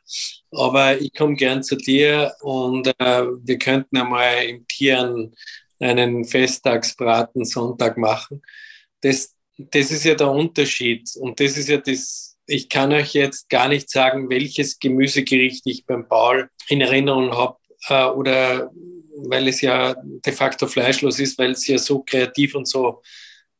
[0.51, 5.33] Aber ich komme gern zu dir und äh, wir könnten einmal im Tieren
[5.79, 8.41] einen Festtagsbraten Sonntag machen.
[9.01, 11.09] Das, das ist ja der Unterschied.
[11.19, 15.85] Und das ist ja das, ich kann euch jetzt gar nicht sagen, welches Gemüsegericht ich
[15.85, 18.71] beim Paul in Erinnerung habe äh, oder
[19.27, 23.01] weil es ja de facto fleischlos ist, weil es ja so kreativ und so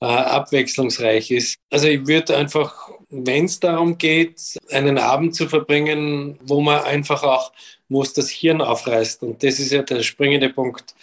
[0.02, 1.58] äh, abwechslungsreich ist.
[1.70, 4.40] Also ich würde einfach, wenn es darum geht,
[4.72, 7.52] einen Abend zu verbringen, wo man einfach auch,
[7.90, 9.24] wo es das Hirn aufreißt.
[9.24, 10.96] Und das ist ja der springende Punkt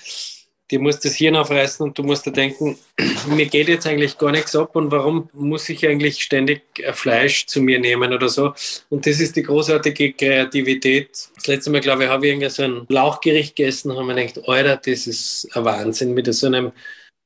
[0.71, 2.77] die muss das Hirn aufreißen und du musst da denken,
[3.29, 6.63] mir geht jetzt eigentlich gar nichts ab und warum muss ich eigentlich ständig
[6.93, 8.53] Fleisch zu mir nehmen oder so.
[8.89, 11.11] Und das ist die großartige Kreativität.
[11.37, 14.27] Das letzte Mal, glaube ich, habe ich irgendwie so ein Lauchgericht gegessen und habe mir
[14.27, 16.73] gedacht, Alter, das ist ein Wahnsinn mit so einem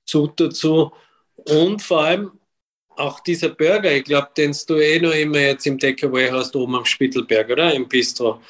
[0.06, 0.92] Zut dazu.
[1.36, 2.32] Und vor allem
[2.96, 6.76] auch dieser Burger, ich glaube, den du eh noch immer jetzt im Takeaway hast, oben
[6.76, 7.72] am Spittelberg, oder?
[7.72, 8.42] Im Bistro.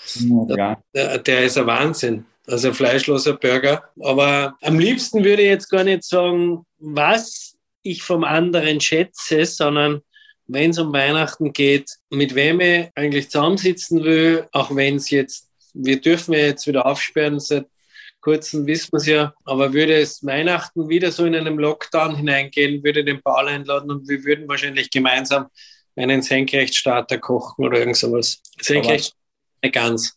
[0.49, 0.83] Ja.
[0.93, 3.85] Der, der ist ein Wahnsinn also ein fleischloser Burger.
[4.01, 10.01] Aber am liebsten würde ich jetzt gar nicht sagen, was ich vom anderen schätze, sondern
[10.47, 15.49] wenn es um Weihnachten geht, mit wem ich eigentlich zusammensitzen will, auch wenn es jetzt,
[15.75, 17.67] wir dürfen ja jetzt wieder aufsperren, seit
[18.21, 22.83] kurzem wissen wir es ja, aber würde es Weihnachten wieder so in einem Lockdown hineingehen,
[22.83, 25.47] würde den Paul einladen und wir würden wahrscheinlich gemeinsam
[25.97, 28.43] einen Senkrechtstarter kochen oder irgend sowas.
[28.61, 29.15] Senkrecht
[29.69, 30.17] Gans.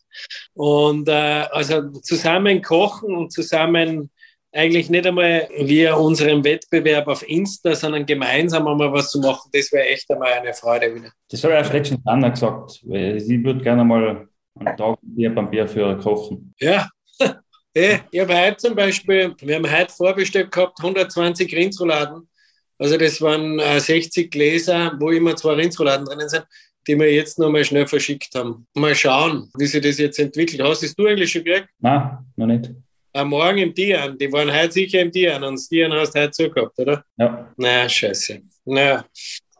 [0.54, 4.10] Und äh, also zusammen kochen und zusammen
[4.54, 9.72] eigentlich nicht einmal wir unserem Wettbewerb auf Insta, sondern gemeinsam einmal was zu machen, das
[9.72, 11.10] wäre echt einmal eine Freude wieder.
[11.28, 14.28] Das habe ich auch letztens Anna gesagt, weil sie würde gerne mal
[14.58, 16.54] einen Tag Bier beim Bierführer kochen.
[16.60, 16.88] Ja,
[17.74, 22.28] ich habe heute zum Beispiel, wir haben heute vorbestellt gehabt, 120 Rindsrouladen.
[22.78, 26.44] Also das waren 60 Gläser, wo immer zwei Rindsrouladen drinnen sind,
[26.86, 28.66] die wir jetzt nochmal schnell verschickt haben.
[28.74, 30.62] Mal schauen, wie sich das jetzt entwickelt.
[30.62, 31.68] Hast du eigentlich schon gekriegt?
[31.78, 32.70] Nein, noch nicht.
[33.12, 36.20] Am Morgen im Dian, die waren heute sicher im Dian und das Dian hast du
[36.20, 37.04] heute zugehabt, oder?
[37.16, 37.52] Ja.
[37.56, 38.42] Naja, scheiße.
[38.64, 39.04] Naja.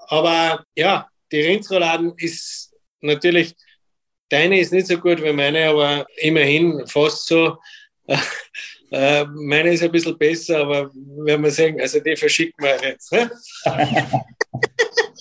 [0.08, 3.54] Aber ja, die Rindsrouladen ist natürlich,
[4.28, 7.58] deine ist nicht so gut wie meine, aber immerhin fast so.
[8.90, 13.10] Äh, meine ist ein bisschen besser, aber werden wir sehen, also die verschicken wir jetzt.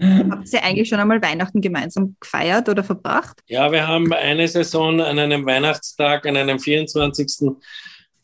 [0.00, 3.40] Habt ihr eigentlich schon einmal Weihnachten gemeinsam gefeiert oder verbracht?
[3.48, 7.56] Ja, wir haben eine Saison an einem Weihnachtstag, an einem 24.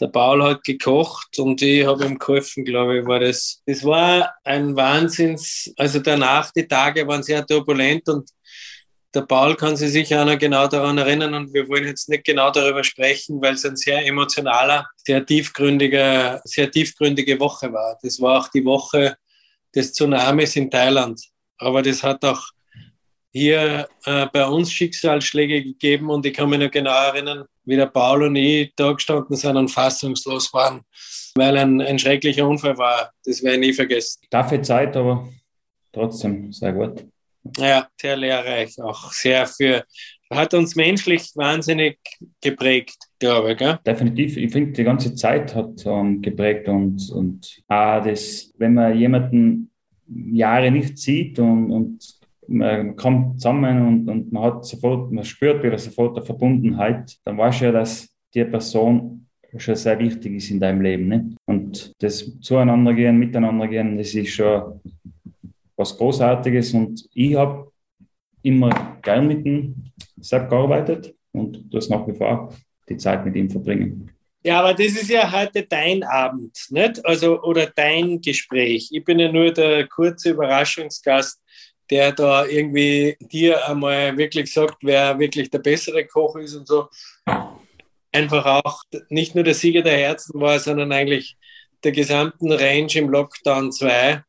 [0.00, 3.62] Der Paul hat gekocht und ich habe ihm geholfen, glaube ich, war das.
[3.66, 8.28] Das war ein Wahnsinns, also danach, die Tage waren sehr turbulent und
[9.14, 12.24] der Paul kann sich sicher auch noch genau daran erinnern und wir wollen jetzt nicht
[12.24, 17.96] genau darüber sprechen, weil es ein sehr emotionaler, sehr tiefgründiger, sehr tiefgründige Woche war.
[18.02, 19.16] Das war auch die Woche
[19.74, 21.20] des Tsunamis in Thailand.
[21.58, 22.42] Aber das hat auch
[23.34, 27.86] hier äh, bei uns Schicksalsschläge gegeben und ich kann mich noch genau erinnern, wie der
[27.86, 30.82] Paul und ich da gestanden sind und fassungslos waren,
[31.34, 33.10] weil ein, ein schrecklicher Unfall war.
[33.24, 34.20] Das werde ich nie vergessen.
[34.30, 35.28] Dafür Zeit, aber
[35.92, 37.04] trotzdem sehr gut.
[37.58, 39.84] Ja, sehr lehrreich, auch sehr für,
[40.30, 41.98] hat uns menschlich wahnsinnig
[42.40, 43.58] geprägt, glaube ich.
[43.58, 43.78] Gell?
[43.84, 48.96] Definitiv, ich finde, die ganze Zeit hat um, geprägt und, und ah, das, wenn man
[48.96, 49.70] jemanden
[50.08, 55.62] Jahre nicht sieht und, und man kommt zusammen und, und man hat sofort, man spürt
[55.62, 59.26] wieder sofort eine Verbundenheit, dann weißt du ja, dass die Person
[59.56, 61.08] schon sehr wichtig ist in deinem Leben.
[61.08, 61.30] Ne?
[61.46, 64.80] Und das Zueinander gehen, Miteinander gehen, das ist schon
[65.76, 66.74] was Großartiges.
[66.74, 67.70] Und ich habe
[68.42, 69.74] immer gern mit dem
[70.20, 72.52] Sepp gearbeitet und das nach wie vor
[72.88, 74.10] die Zeit mit ihm verbringen.
[74.46, 77.04] Ja, aber das ist ja heute dein Abend, nicht?
[77.06, 78.90] Also, oder dein Gespräch.
[78.92, 81.40] Ich bin ja nur der kurze Überraschungsgast,
[81.88, 86.88] der da irgendwie dir einmal wirklich sagt, wer wirklich der bessere Koch ist und so.
[88.12, 91.38] Einfach auch nicht nur der Sieger der Herzen war, sondern eigentlich
[91.82, 94.22] der gesamten Range im Lockdown 2,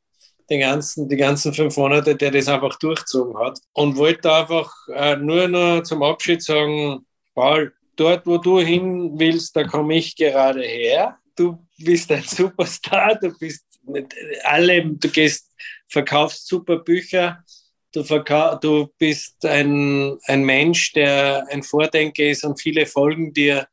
[0.49, 3.59] den ganzen, die ganzen fünf Monate, der das einfach durchzogen hat.
[3.73, 9.55] Und wollte einfach äh, nur noch zum Abschied sagen, Paul, dort, wo du hin willst,
[9.55, 11.17] da komme ich gerade her.
[11.35, 15.51] Du bist ein Superstar, du bist mit allem, du gehst,
[15.87, 17.43] verkaufst super Bücher,
[17.91, 23.67] du, verkau du bist ein, ein Mensch, der ein Vordenker ist und viele folgen dir,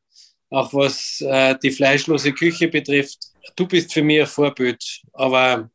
[0.49, 3.17] auch was äh, die fleischlose Küche betrifft.
[3.55, 5.69] Du bist für mich ein Vorbild, aber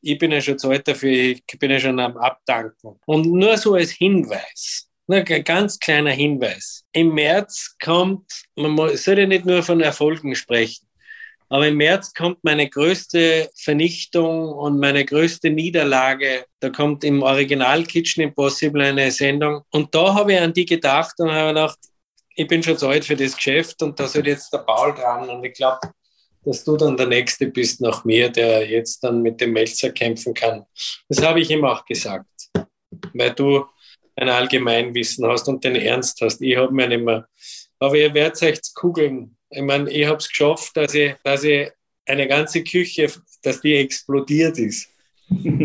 [0.00, 2.98] ich bin ja schon zu alt dafür, ich bin ja schon am Abdanken.
[3.06, 6.84] Und nur so als Hinweis, nur ein ganz kleiner Hinweis.
[6.92, 10.88] Im März kommt, man soll ja nicht nur von Erfolgen sprechen,
[11.50, 16.44] aber im März kommt meine größte Vernichtung und meine größte Niederlage.
[16.60, 19.62] Da kommt im Original Kitchen Impossible eine Sendung.
[19.70, 21.78] Und da habe ich an die gedacht und habe gedacht,
[22.34, 25.28] ich bin schon zu alt für das Geschäft und da soll jetzt der Paul dran.
[25.28, 25.80] Und ich glaube,
[26.44, 30.34] dass du dann der Nächste bist nach mir, der jetzt dann mit dem Melzer kämpfen
[30.34, 30.64] kann.
[31.08, 32.28] Das habe ich ihm auch gesagt,
[33.14, 33.64] weil du
[34.18, 36.42] ein Allgemeinwissen hast und den Ernst hast.
[36.42, 37.28] Ich habe mir nicht mehr.
[37.78, 39.36] Aber ihr werdet euch kugeln.
[39.50, 41.70] Ich meine, ich habe es geschafft, dass ich, dass ich
[42.04, 43.12] eine ganze Küche,
[43.42, 44.88] dass die explodiert ist.
[45.30, 45.44] also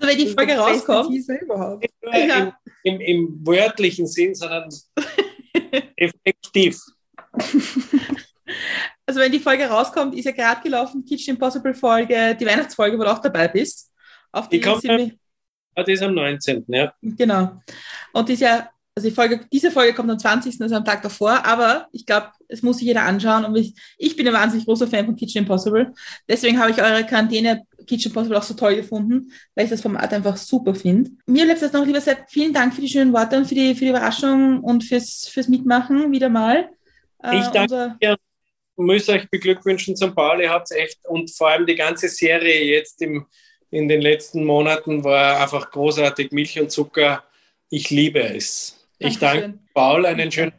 [0.00, 1.14] wenn die Folge rauskommt.
[1.14, 2.52] Im,
[2.84, 4.68] im, Im wörtlichen Sinn, sondern
[5.96, 6.80] effektiv.
[9.06, 13.04] Also wenn die Folge rauskommt, ist ja gerade gelaufen, Kitchen Impossible Folge, die Weihnachtsfolge, wo
[13.04, 13.90] du auch dabei bist.
[14.32, 15.12] Auf die, die kommt am,
[15.74, 16.64] ah, die ist am 19.
[16.68, 16.92] Ja.
[17.02, 17.60] Genau.
[18.12, 21.02] Und die ist ja, also die Folge, diese Folge kommt am 20., also am Tag
[21.02, 24.66] davor, aber ich glaube, es muss sich jeder anschauen und ich, ich bin ein wahnsinnig
[24.66, 25.92] großer Fan von Kitchen Impossible.
[26.28, 30.12] Deswegen habe ich eure Quarantäne Kitchen Impossible auch so toll gefunden, weil ich das Format
[30.12, 31.10] einfach super finde.
[31.26, 33.84] Mir letztes noch, lieber Sepp, vielen Dank für die schönen Worte und für die, für
[33.84, 36.68] die Überraschung und fürs, fürs Mitmachen wieder mal.
[37.22, 38.16] Äh, ich danke dir
[38.78, 40.40] muss euch beglückwünschen zum Paul.
[40.40, 43.26] Ihr habt echt und vor allem die ganze Serie jetzt im,
[43.70, 46.32] in den letzten Monaten war einfach großartig.
[46.32, 47.24] Milch und Zucker.
[47.68, 48.88] Ich liebe es.
[48.98, 50.52] Ich danke Paul einen schönen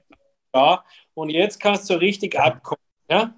[0.53, 0.83] Tag.
[1.13, 2.81] Und jetzt kannst du richtig abkommen.
[3.09, 3.33] Ja?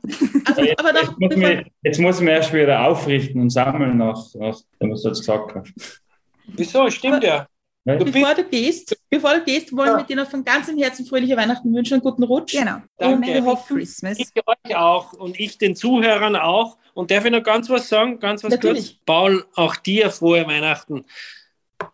[0.46, 3.98] Also, aber doch, jetzt, muss mich, jetzt muss ich mich erst wieder aufrichten und sammeln,
[3.98, 6.02] nach, nach dem, was du jetzt gesagt hast.
[6.48, 6.90] Wieso?
[6.90, 7.48] Stimmt ja.
[7.84, 9.98] Du bevor, du gehst, bevor du gehst, wollen ja.
[9.98, 12.54] wir dir noch von ganzem Herzen fröhliche Weihnachten wünschen, einen guten Rutsch.
[12.54, 12.78] Genau.
[12.98, 13.16] Danke.
[13.16, 14.20] Und wir hoffen, Christmas.
[14.20, 16.78] Ich euch auch und ich den Zuhörern auch.
[16.94, 18.20] Und darf ich noch ganz was sagen?
[18.20, 18.90] Ganz was Natürlich.
[18.90, 19.06] kurz?
[19.06, 21.06] Paul, auch dir frohe Weihnachten.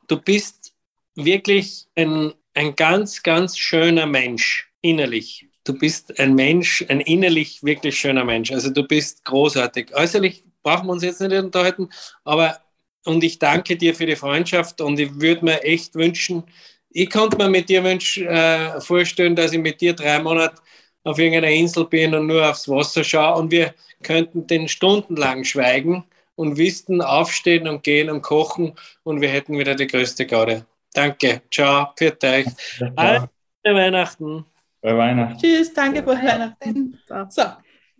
[0.08, 0.74] Du bist
[1.16, 5.48] wirklich ein, ein ganz, ganz schöner Mensch innerlich.
[5.64, 8.52] Du bist ein Mensch, ein innerlich wirklich schöner Mensch.
[8.52, 9.96] Also du bist großartig.
[9.96, 11.90] Äußerlich brauchen wir uns jetzt nicht unterhalten,
[12.26, 12.60] aber
[13.08, 16.44] und ich danke dir für die Freundschaft und ich würde mir echt wünschen,
[16.90, 20.56] ich konnte mir mit dir wünsch, äh, vorstellen, dass ich mit dir drei Monate
[21.04, 26.04] auf irgendeiner Insel bin und nur aufs Wasser schaue und wir könnten den stundenlang schweigen
[26.36, 30.66] und wüssten aufstehen und gehen und kochen und wir hätten wieder die größte Gaude.
[30.94, 32.48] Danke, ciao, für euch.
[32.96, 33.30] Alle
[33.64, 34.46] Weihnachten.
[34.82, 35.38] Bei Weihnachten.
[35.40, 37.00] Tschüss, danke für Weihnachten.
[37.08, 37.44] So,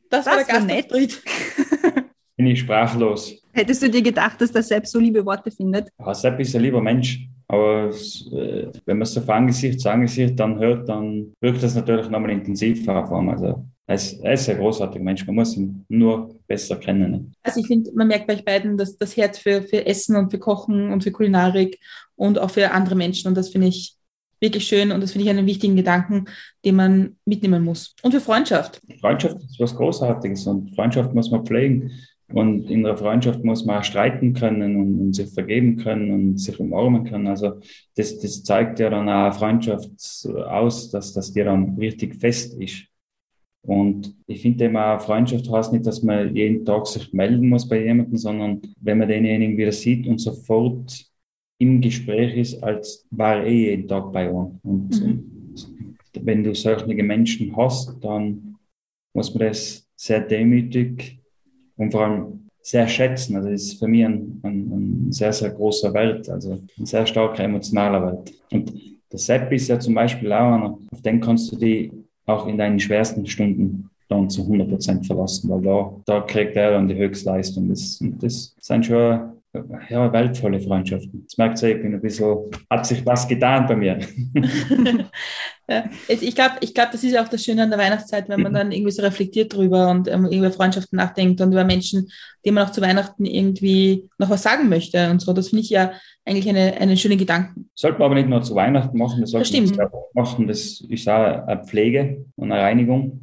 [0.10, 0.92] das, das war der nett.
[2.38, 3.42] Bin ich sprachlos.
[3.52, 5.90] Hättest du dir gedacht, dass der Sepp so liebe Worte findet?
[6.00, 7.28] Ja, Sepp ist ein lieber Mensch.
[7.48, 11.76] Aber äh, wenn man es so von Angesicht zu Angesicht dann hört, dann wirkt das
[11.76, 13.36] natürlich nochmal intensiver auf einmal.
[13.36, 15.26] Also, er ist, er ist ein großartiger Mensch.
[15.26, 17.34] Man muss ihn nur besser kennen.
[17.42, 20.30] Also ich finde, man merkt bei euch beiden dass das Herz für, für Essen und
[20.30, 21.80] für Kochen und für Kulinarik
[22.16, 23.30] und auch für andere Menschen.
[23.30, 23.96] Und das finde ich
[24.42, 26.26] wirklich schön und das finde ich einen wichtigen Gedanken,
[26.66, 27.96] den man mitnehmen muss.
[28.04, 28.82] Und für Freundschaft.
[29.00, 31.92] Freundschaft ist was Großartiges und Freundschaft muss man pflegen.
[32.34, 36.38] Und in der Freundschaft muss man auch streiten können und, und, sich vergeben können und
[36.38, 37.28] sich umarmen können.
[37.28, 37.60] Also
[37.96, 39.92] das, das zeigt ja dann auch Freundschaft
[40.26, 42.86] aus, dass das dir dann richtig fest ist.
[43.62, 47.84] Und ich finde immer, Freundschaft heißt nicht, dass man jeden Tag sich melden muss bei
[47.84, 51.06] jemandem, sondern wenn man denjenigen wieder sieht und sofort
[51.60, 54.60] im Gespräch ist, als war er eh jeden Tag bei uns.
[54.64, 55.98] Und, mhm.
[56.22, 58.56] wenn du solche Menschen hast, dann
[59.14, 61.20] muss man das sehr demütig
[61.78, 63.38] und vor allem sehr schätzen.
[63.38, 67.06] Also es ist für mich ein, ein, ein, sehr, sehr großer Welt, also ein sehr
[67.06, 68.34] starker emotionaler Welt.
[68.52, 68.74] Und
[69.12, 71.92] der Sepp ist ja zum Beispiel auch einer, auf den kannst du die
[72.26, 76.72] auch in deinen schwersten Stunden dann zu 100 Prozent verlassen, weil da, da kriegt er
[76.72, 77.70] dann die Höchstleistung.
[77.70, 79.37] Das, und das sind schon
[79.90, 81.24] ja, weltvolle Freundschaften.
[81.26, 82.38] Das merkt ihr, ich bin ein bisschen,
[82.70, 84.00] hat sich was getan bei mir.
[85.70, 88.54] ja, ich glaube, ich glaub, das ist auch das Schöne an der Weihnachtszeit, wenn man
[88.54, 92.10] dann irgendwie so reflektiert drüber und ähm, über Freundschaften nachdenkt und über Menschen,
[92.46, 95.34] denen man auch zu Weihnachten irgendwie noch was sagen möchte und so.
[95.34, 95.92] Das finde ich ja
[96.26, 97.70] eigentlich eine, eine schöne Gedanken.
[97.76, 100.48] Sollte man aber nicht nur zu Weihnachten machen, das sollte das man machen.
[100.48, 103.22] Das ist auch eine Pflege und eine Reinigung.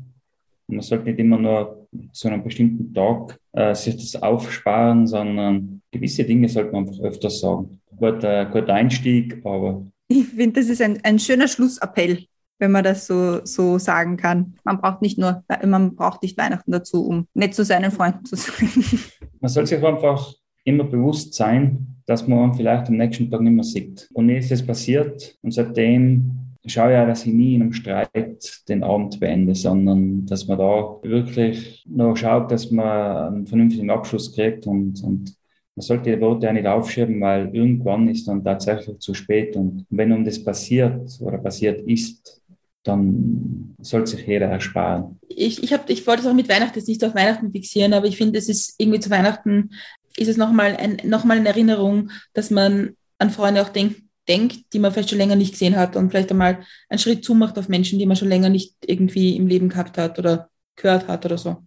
[0.66, 5.80] Und man sollte nicht immer nur zu einem bestimmten Tag äh, sich das aufsparen, sondern
[5.90, 7.80] gewisse Dinge sollte man einfach öfters sagen.
[7.96, 9.86] Guter, guter Einstieg, aber.
[10.08, 12.24] Ich finde, das ist ein, ein schöner Schlussappell,
[12.58, 14.54] wenn man das so, so sagen kann.
[14.64, 18.36] Man braucht nicht nur, man braucht nicht Weihnachten dazu, um nett zu seinen Freunden zu
[18.36, 18.68] sein.
[19.40, 20.32] Man soll sich einfach
[20.64, 24.08] immer bewusst sein, dass man vielleicht am nächsten Tag nicht mehr sieht.
[24.14, 28.62] Und mir ist das passiert und seitdem schaue ja, dass ich nie in einem Streit
[28.68, 34.34] den Abend beende, sondern dass man da wirklich noch schaut, dass man einen vernünftigen Abschluss
[34.34, 35.34] kriegt und, und
[35.76, 39.56] man sollte die Worte ja nicht aufschieben, weil irgendwann ist dann tatsächlich zu spät.
[39.56, 42.40] Und wenn um das passiert oder passiert ist,
[42.84, 45.18] dann sollte sich jeder ersparen.
[45.28, 48.06] Ich, ich, hab, ich wollte es auch mit Weihnachten jetzt nicht auf Weihnachten fixieren, aber
[48.06, 49.70] ich finde, es ist irgendwie zu Weihnachten,
[50.16, 54.78] ist es nochmal ein, noch eine Erinnerung, dass man an Freunde auch denkt, denkt, die
[54.78, 57.98] man vielleicht schon länger nicht gesehen hat und vielleicht einmal einen Schritt zumacht auf Menschen,
[57.98, 61.62] die man schon länger nicht irgendwie im Leben gehabt hat oder gehört hat oder so.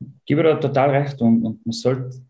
[0.00, 2.20] Ich gebe da total recht und, und man sollte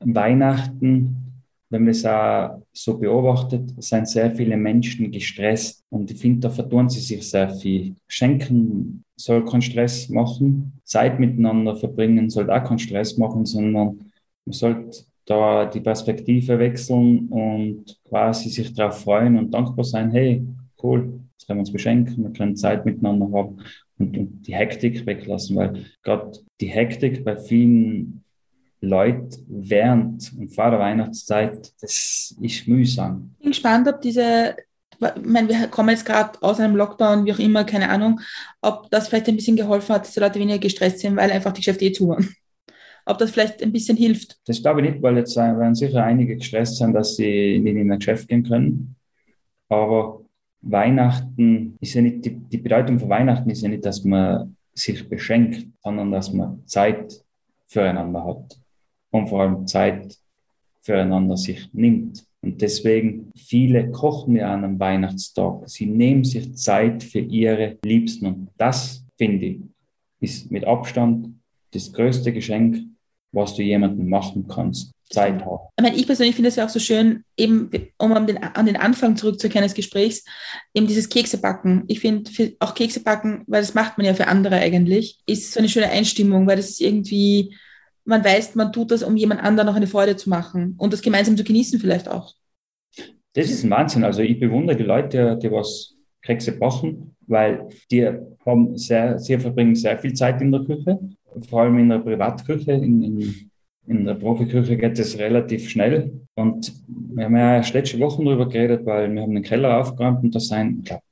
[0.00, 1.26] Weihnachten,
[1.70, 6.50] wenn man es auch so beobachtet, sind sehr viele Menschen gestresst und ich finde, da
[6.50, 7.96] vertun sie sich sehr viel.
[8.06, 14.12] Schenken soll keinen Stress machen, Zeit miteinander verbringen soll auch keinen Stress machen, sondern
[14.44, 20.46] man sollte da die Perspektive wechseln und quasi sich darauf freuen und dankbar sein, hey,
[20.82, 23.58] cool, jetzt können wir uns beschenken, wir können Zeit miteinander haben
[23.98, 28.24] und, und die Hektik weglassen, weil gerade die Hektik bei vielen
[28.80, 33.34] Leuten während und vor der Weihnachtszeit, das ist mühsam.
[33.38, 34.54] Ich bin gespannt, ob diese,
[35.00, 38.20] ich meine, wir kommen jetzt gerade aus einem Lockdown, wie auch immer, keine Ahnung,
[38.60, 41.52] ob das vielleicht ein bisschen geholfen hat, dass die Leute weniger gestresst sind, weil einfach
[41.52, 42.28] die Geschäfte eh zu waren
[43.06, 44.38] ob das vielleicht ein bisschen hilft.
[44.46, 47.90] Das glaube ich nicht, weil jetzt werden sicher einige gestresst sein, dass sie nicht in
[47.90, 48.96] ein Geschäft gehen können.
[49.68, 50.22] Aber
[50.60, 55.08] Weihnachten ist ja nicht, die, die Bedeutung von Weihnachten ist ja nicht, dass man sich
[55.08, 57.24] beschenkt, sondern dass man Zeit
[57.68, 58.58] füreinander hat
[59.10, 60.18] und vor allem Zeit
[60.82, 62.24] füreinander sich nimmt.
[62.42, 65.68] Und deswegen, viele kochen ja an einem Weihnachtstag.
[65.68, 68.26] Sie nehmen sich Zeit für ihre Liebsten.
[68.26, 69.60] Und das, finde ich,
[70.20, 71.30] ist mit Abstand
[71.72, 72.78] das größte Geschenk,
[73.36, 74.92] was du jemandem machen kannst.
[75.08, 75.68] Zeit haben.
[75.76, 78.66] Ich meine, ich persönlich finde es ja auch so schön, eben, um an den, an
[78.66, 80.24] den Anfang zurückzukehren des Gesprächs,
[80.74, 81.84] eben dieses Keksebacken.
[81.86, 82.28] Ich finde
[82.58, 86.46] auch Keksebacken, weil das macht man ja für andere eigentlich, ist so eine schöne Einstimmung,
[86.48, 87.54] weil das ist irgendwie,
[88.04, 91.02] man weiß, man tut das, um jemand anderen noch eine Freude zu machen und das
[91.02, 92.34] gemeinsam zu genießen vielleicht auch.
[93.34, 94.02] Das ist ein Wahnsinn.
[94.02, 98.10] Also ich bewundere die Leute, die was Kekse backen, weil die
[98.44, 100.98] haben sehr, sie verbringen sehr viel Zeit in der Küche,
[101.48, 103.50] vor allem in der Privatküche, in, in
[103.86, 106.20] in der Profiküche geht es relativ schnell.
[106.34, 110.24] Und wir haben ja erst letzte Woche darüber geredet, weil wir haben den Keller aufgeräumt
[110.24, 111.02] und da sind, ich glaube,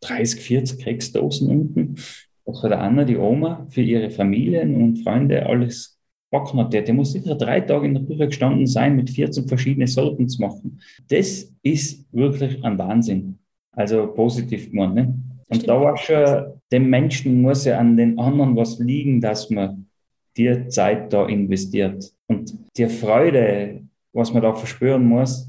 [0.00, 1.96] 30, 40 Keksdosen unten.
[2.44, 5.98] Auch der Anna, die Oma, für ihre Familien und Freunde alles
[6.30, 6.72] backen hat.
[6.72, 10.42] Der muss sicher drei Tage in der Küche gestanden sein, mit 14 verschiedenen Sorten zu
[10.42, 10.80] machen.
[11.08, 13.38] Das ist wirklich ein Wahnsinn.
[13.72, 14.94] Also positiv gemeint.
[14.94, 15.14] Ne?
[15.48, 19.86] Und da war schon, dem Menschen muss ja an den anderen was liegen, dass man
[20.36, 22.12] die Zeit da investiert.
[22.26, 23.82] Und die Freude,
[24.12, 25.48] was man da verspüren muss,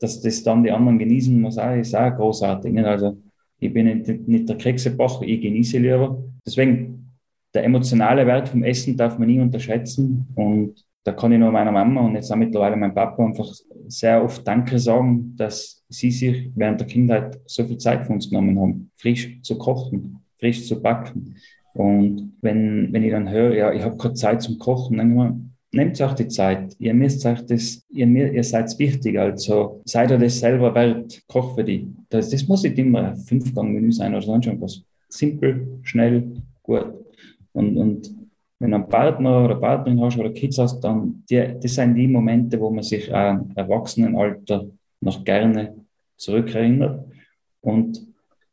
[0.00, 2.72] dass das dann die anderen genießen muss, auch, ist auch großartig.
[2.72, 2.84] Nicht?
[2.84, 3.16] Also
[3.58, 6.22] ich bin nicht, nicht der Keksebach, ich genieße lieber.
[6.44, 7.10] Deswegen,
[7.54, 10.26] der emotionale Wert vom Essen darf man nie unterschätzen.
[10.34, 13.50] Und da kann ich nur meiner Mama und jetzt auch mittlerweile meinem Papa einfach
[13.86, 18.28] sehr oft Danke sagen, dass sie sich während der Kindheit so viel Zeit für uns
[18.28, 21.36] genommen haben, frisch zu kochen, frisch zu backen.
[21.72, 25.38] Und wenn, wenn ich dann höre, ja, ich habe keine Zeit zum Kochen, dann immer,
[25.72, 26.74] nehmt euch die Zeit.
[26.78, 31.54] Ihr müsst euch das, ihr, ihr seid wichtig, also seid ihr das selber wert, koch
[31.54, 31.88] für die.
[32.08, 34.82] Das, das muss nicht immer ein Fünfgang-Menü sein oder sonst irgendwas.
[35.08, 36.92] Simpel, schnell, gut.
[37.52, 38.17] Und, und
[38.60, 42.08] wenn du einen Partner oder Partnerin hast oder Kids hast, dann die, das sind die
[42.08, 44.66] Momente, wo man sich auch im Erwachsenenalter
[45.00, 45.74] noch gerne
[46.16, 47.04] zurückerinnert.
[47.60, 48.00] Und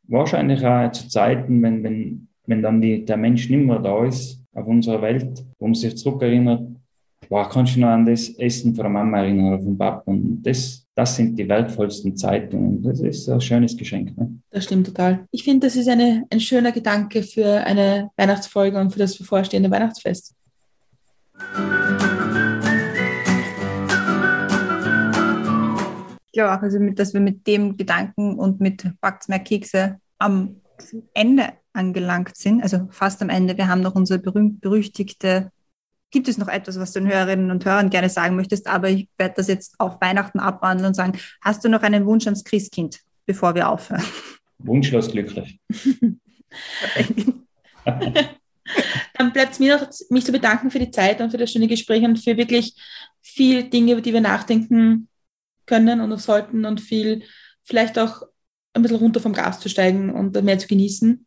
[0.04, 4.40] wahrscheinlich auch zu Zeiten, wenn, wenn wenn dann die, der Mensch nicht mehr da ist
[4.54, 6.62] auf unserer Welt, wo man sich zurückerinnert,
[7.28, 10.02] wow, kannst du noch an das Essen von der Mama erinnern oder vom Papa?
[10.06, 14.16] Und das, das sind die wertvollsten Zeiten und das ist ein schönes Geschenk.
[14.16, 14.40] Ne?
[14.50, 15.26] Das stimmt total.
[15.30, 19.70] Ich finde, das ist eine, ein schöner Gedanke für eine Weihnachtsfolge und für das bevorstehende
[19.70, 20.34] Weihnachtsfest.
[26.24, 30.00] Ich glaube auch, also mit, dass wir mit dem Gedanken und mit Backt's mehr Kekse
[30.18, 30.56] am
[31.12, 33.58] Ende angelangt sind, also fast am Ende.
[33.58, 35.50] Wir haben noch unsere berühmt-berüchtigte,
[36.10, 39.08] gibt es noch etwas, was du den Hörerinnen und Hörern gerne sagen möchtest, aber ich
[39.18, 43.00] werde das jetzt auf Weihnachten abwandeln und sagen, hast du noch einen Wunsch ans Christkind,
[43.26, 44.04] bevor wir aufhören?
[44.58, 45.60] Wunschlos glücklich.
[49.14, 51.68] Dann bleibt es mir noch, mich zu bedanken für die Zeit und für das schöne
[51.68, 52.74] Gespräch und für wirklich
[53.22, 55.08] viel Dinge, über die wir nachdenken
[55.66, 57.24] können und sollten und viel
[57.62, 58.22] vielleicht auch
[58.72, 61.26] ein bisschen runter vom Gas zu steigen und mehr zu genießen.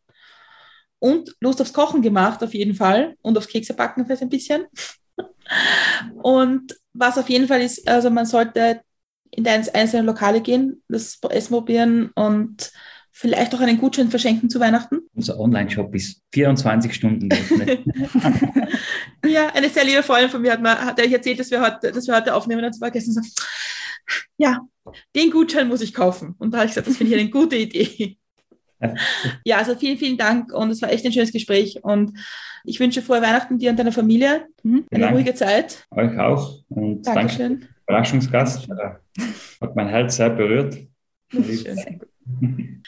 [1.00, 3.16] Und Lust aufs Kochen gemacht, auf jeden Fall.
[3.22, 4.66] Und aufs Keksebacken vielleicht ein bisschen.
[6.22, 8.82] Und was auf jeden Fall ist, also man sollte
[9.30, 12.70] in einzelne Lokale gehen, das Essen probieren und
[13.12, 15.00] vielleicht auch einen Gutschein verschenken zu Weihnachten.
[15.14, 17.80] Unser Online-Shop ist 24 Stunden geöffnet.
[19.26, 22.06] ja, eine sehr liebe Freundin von mir hat, mir, hat erzählt, dass wir heute, dass
[22.06, 23.20] wir heute aufnehmen und zwar gestern so,
[24.38, 24.60] ja,
[25.14, 26.34] den Gutschein muss ich kaufen.
[26.38, 28.16] Und da habe ich gesagt, das finde ich eine gute Idee.
[29.44, 32.12] Ja, also vielen, vielen Dank und es war echt ein schönes Gespräch und
[32.64, 34.46] ich wünsche frohe Weihnachten dir und deiner Familie.
[34.62, 34.84] Mhm.
[34.90, 35.16] Eine Dank.
[35.16, 35.86] ruhige Zeit.
[35.90, 37.60] Euch auch und Dankeschön.
[37.60, 38.68] danke Überraschungsgast.
[39.60, 40.78] Hat mein Herz sehr berührt.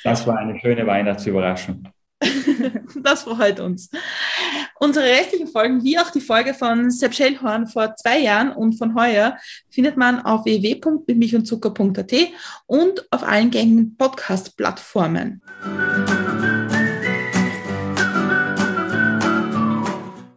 [0.05, 1.88] Das war eine schöne Weihnachtsüberraschung.
[3.03, 3.90] das freut uns.
[4.83, 8.97] Unsere restlichen Folgen, wie auch die Folge von Sepp Schellhorn vor zwei Jahren und von
[8.97, 9.39] heuer,
[9.70, 12.12] findet man auf www.milchundzucker.at
[12.66, 15.41] und auf allen gängigen Podcast-Plattformen.